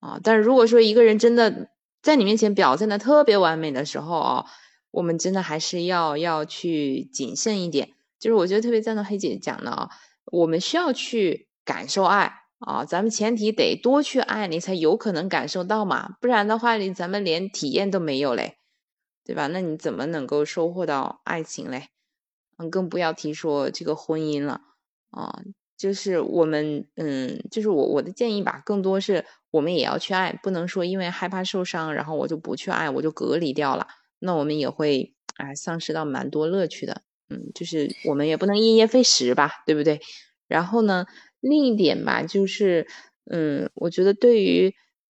[0.00, 0.18] 啊。
[0.22, 1.68] 但是如果说一个人真的
[2.06, 4.46] 在你面前表现的特别完美的时候啊，
[4.92, 7.94] 我们真的还是要要去谨慎一点。
[8.20, 9.90] 就是我觉得特别赞同黑姐讲的啊。
[10.26, 18.58] 我们需要去感受爱啊，咱们前提得多去爱你，才有可能感受到嘛，不然的话，你咱们连体验都没有嘞，
[19.24, 19.48] 对吧？
[19.48, 21.88] 那你怎么能够收获到爱情嘞？
[22.56, 24.60] 嗯，更不要提说这个婚姻了
[25.10, 25.42] 啊。
[25.76, 33.86] 就是我们，嗯，就是我我的建议吧，更多是我们也要去爱，不能说因为害怕受伤，然后我就不去爱，我就隔离掉了，
[34.18, 37.02] 那我们也会啊丧失到蛮多乐趣的。
[37.28, 40.00] 嗯，就是我们也不能因噎废食吧，对不对？
[40.46, 41.06] 然后呢，
[41.40, 42.86] 另一点吧，就是，
[43.30, 44.74] 嗯，我觉得对于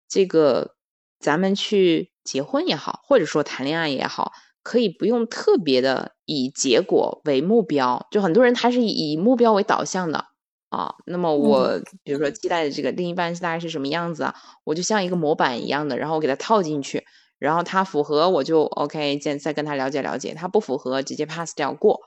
[0.09, 0.75] 这个
[1.19, 8.07] 咱们去结婚也好，或者说谈恋爱也好，可以不用特别的以结果为目标。
[8.11, 10.25] 就很多人他是以目标为导向的
[10.71, 10.95] 啊。
[11.05, 14.35] 那么我比如说期待的这个另一半大概是什么样子啊？
[14.63, 17.05] 我就像一个模板一样的，然后我给他套进去。
[17.37, 22.01] 然后他符合我就 OK，再再跟他了解了解，他不符合直接 pass 掉过，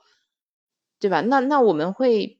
[0.97, 1.19] 对吧？
[1.19, 2.39] 那那我们会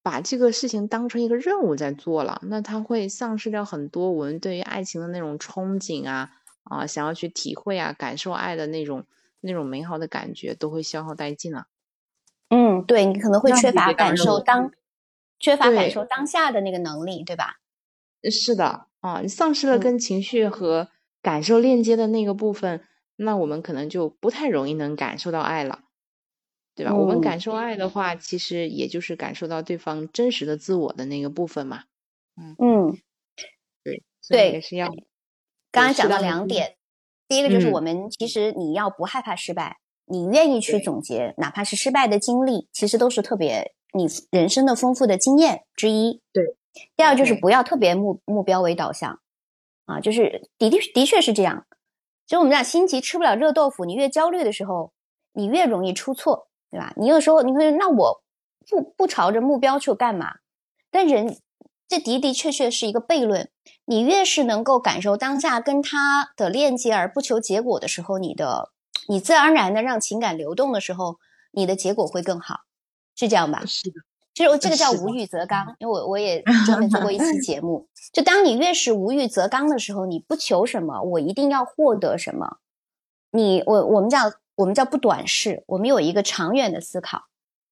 [0.00, 6.30] 把这个事情当成一个任务在做了，那他会丧失掉很多我们对于爱情的那种憧憬啊
[6.62, 9.06] 啊，想要去体会啊，感受爱的那种
[9.40, 11.66] 那种美好的感觉都会消耗殆尽了。
[12.50, 14.70] 嗯，对你可能会缺乏感受当
[15.38, 17.56] 缺乏感受当下的那个能力，对吧？
[18.30, 20.88] 是的啊，你丧失了跟情绪和。
[21.22, 22.84] 感受链接的那个部分，
[23.16, 25.80] 那我们可能就不太容易能感受到爱了，
[26.76, 26.94] 对吧？
[26.94, 31.82] 我们感受爱的话，其实也就是感受到对方真实的自我的那个部分嘛。
[32.36, 32.98] 嗯嗯，
[33.82, 34.86] 对对，也是要。
[35.72, 36.76] 刚刚讲到两点，
[37.26, 46.20] 第一个就是我们其实你要不害怕失败，你愿意去总结，哪怕是失败的经历，其实都是特别你人生的丰富的经验之一。
[46.32, 46.56] 对。
[46.94, 49.20] 第二就是不要特别目目标为导向。
[49.86, 51.64] 啊，就是的的的确是这样。
[52.26, 54.92] 就我们讲心急吃不了热豆腐，你越焦虑的时候，
[55.32, 56.92] 你越容易出错，对吧？
[56.96, 58.22] 你有时候你会那我
[58.68, 60.34] 不不朝着目标去干嘛？
[60.90, 61.38] 但人
[61.88, 63.48] 这的的确确是一个悖论。
[63.84, 68.72] 你越是能够感受当下跟他的链接而不求结果的时候，你的
[69.08, 71.18] 你自然而然的让情感流动的时候，
[71.52, 72.62] 你的结果会更好，
[73.16, 73.64] 是这样吧？
[73.66, 73.96] 是的。
[74.34, 77.88] 其实我这个叫无欲则刚，因为我我也 专门做过一期 节目。
[78.12, 82.58] 就当你越是无欲则刚的时候，你不求什么，我一定要获得什么。
[83.30, 87.22] 你我我们叫我们叫不短视，我们有一个长远的思考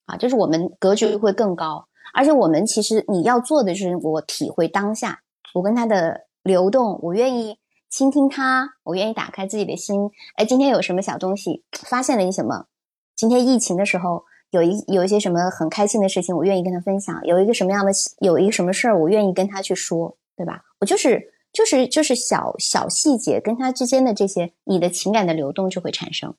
[0.07, 1.87] 啊，就是我们格局会更高。
[2.15, 5.21] 而且我们其实你要做的就是我体会当下，
[5.53, 7.59] 我跟他的流动，我愿意
[7.91, 10.11] 倾听他，我愿意打开自己的心。
[10.37, 12.69] 哎，今天有什么小东西，发现了一什么？
[13.15, 14.25] 今天疫情的时候。
[14.55, 17.91] 有一有一些什么很开心的事情，我愿意跟他分享；有一个什么样的
[18.21, 20.63] 有一个什么事儿，我愿意跟他去说，对吧？
[20.79, 26.37] 我就是就是就是小小细节跟他之间的这些，你的情感的流动就会产生。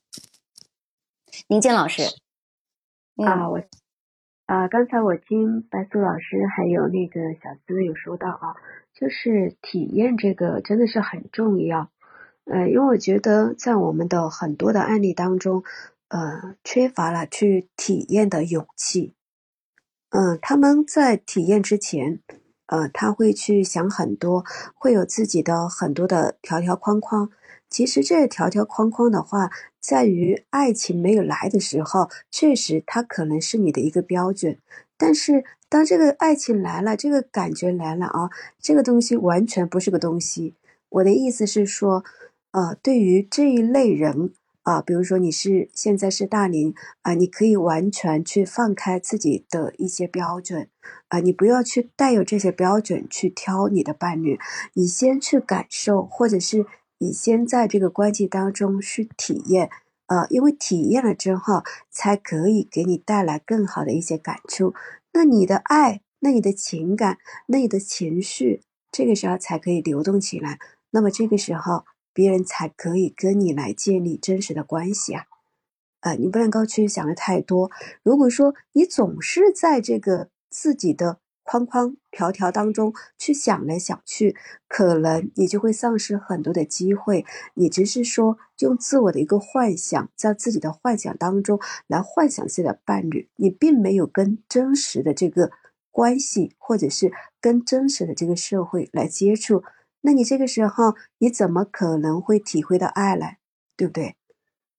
[1.49, 2.03] 林健老师，
[3.17, 3.61] 啊，我
[4.45, 8.55] 啊，刚才我听白素老师还有那个小资有说到啊，
[8.97, 11.89] 就是体验这个真的是很重要，
[12.45, 15.65] 呃，因为我觉得在我们的很多的案例当中。
[16.09, 19.13] 呃，缺乏了去体验的勇气。
[20.09, 22.21] 嗯，他们在体验之前，
[22.67, 24.45] 呃，他会去想很多，
[24.75, 27.29] 会有自己的很多的条条框框。
[27.69, 29.49] 其实这条条框框的话，
[29.81, 34.59] 在于爱情没有来的时候，确实它可能是你的一个标准。
[34.97, 38.29] 但是当这个爱情来了，这个感觉来了啊，
[38.61, 40.55] 这个东西完全不是个东西。
[40.89, 42.05] 我的意思是说，
[42.51, 44.33] 呃，对于这一类人。
[44.65, 46.73] 啊，比如说你是现在是大龄
[47.03, 50.69] 啊，你可以完全去放开自己的一些标准
[51.09, 54.39] 啊，你不要去带有这些标准去挑你的伴侣，
[54.73, 56.65] 你先去感受，或者是
[56.97, 59.69] 你先在这个关系当中去体验
[60.07, 61.61] 啊，因为体验了之后，
[61.91, 64.73] 才可以给你带来更好的一些感触。
[65.13, 67.19] 那你的爱，那你的情感，
[67.49, 70.57] 那你的情绪，这个时候才可以流动起来。
[70.89, 71.85] 那么这个时候。
[72.15, 75.25] 别人才可以跟你来建立真实的关系啊，
[75.99, 77.69] 呃，你不能够去想的太多。
[78.03, 84.35] 如果说你总是在这个自己的框框条条当中去想来想去，
[84.69, 87.25] 可能你就会丧失很多的机会。
[87.53, 95.51] 你只是说用自我的一个幻想，在自己的幻想当中来幻想自己的伴侣，你并没有跟真实的这个
[95.91, 97.11] 关系，或者是
[97.41, 99.63] 跟真实的这个社会来接触。
[100.05, 103.25] 那你这个时候你怎么可能会体会到爱呢？
[103.75, 104.15] 对不对？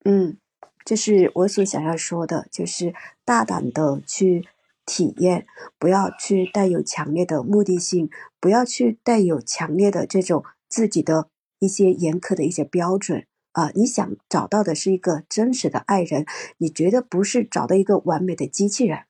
[0.05, 0.39] 嗯，
[0.85, 2.94] 这是我所想要说的，就是
[3.24, 4.47] 大胆的去
[4.86, 5.48] 体验，
[5.81, 8.09] 不要去带有强烈的目的性，
[8.39, 11.28] 不要去带有强烈的这种自己的
[11.59, 13.73] 一些严苛的一些标准啊！
[13.74, 16.24] 你想找到的是一个真实的爱人，
[16.59, 19.01] 你觉得不是找到一个完美的机器人？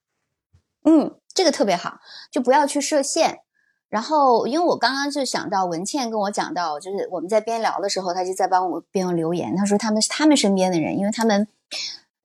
[0.83, 1.99] 嗯，这个特别好，
[2.31, 3.41] 就不要去设限。
[3.89, 9.55] 然后，因为我刚刚就想到文倩跟我讲到，就是我们在边聊的时候，他就在帮我边留言。
[9.55, 11.47] 他说他们是他们身边的人，因为他们，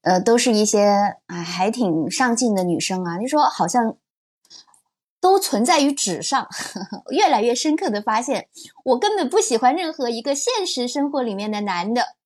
[0.02, 3.18] 呃，都是一些啊还挺上进的女生啊。
[3.18, 3.97] 就说好像
[5.20, 8.48] 都存在于纸上，呵 呵越来越深刻的发现，
[8.84, 12.16] 我根本不喜欢任何一个现实生活里面的男的，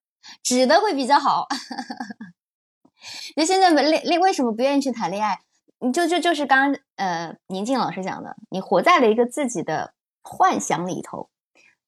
[0.43, 1.47] 纸的会比较好。
[3.37, 5.41] 那现在为为为什么不愿意去谈恋爱？
[5.79, 9.93] 你就就就是刚刚呃宁静老师讲的，你活在了一个自己的
[10.23, 11.29] 幻想里头，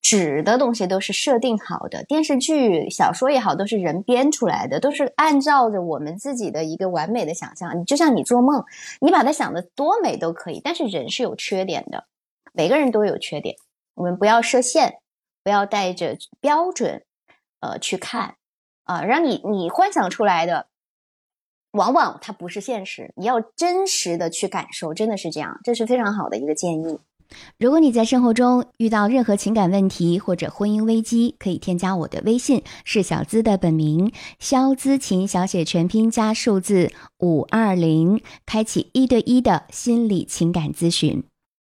[0.02, 7.80] 纸的东西都是设定好的，电视剧、小说也好，都是人编出来的，都是按照着我们自己的一个完美的想象。
[7.80, 8.62] 你就像你做梦，
[9.00, 12.06] 你把它想的多美都可以，但是人是有缺点的，
[12.52, 13.56] 每个人都有缺点，
[13.94, 14.98] 我们不要设限，
[15.42, 17.04] 不要带着标准
[17.60, 18.36] 呃去看
[18.84, 20.66] 啊，让你你幻想出来的。
[21.72, 26.98] 往往它不是现实，你要真实的去感受，真的是这样，这是非常好的一个建议。
[27.58, 41.22] 如果你在生活中遇到任何情感问题或者婚姻危机，可以添加我的微信，是小资的本名肖资琴，小写全拼加数字五二零，开启一对一的心理情感咨询。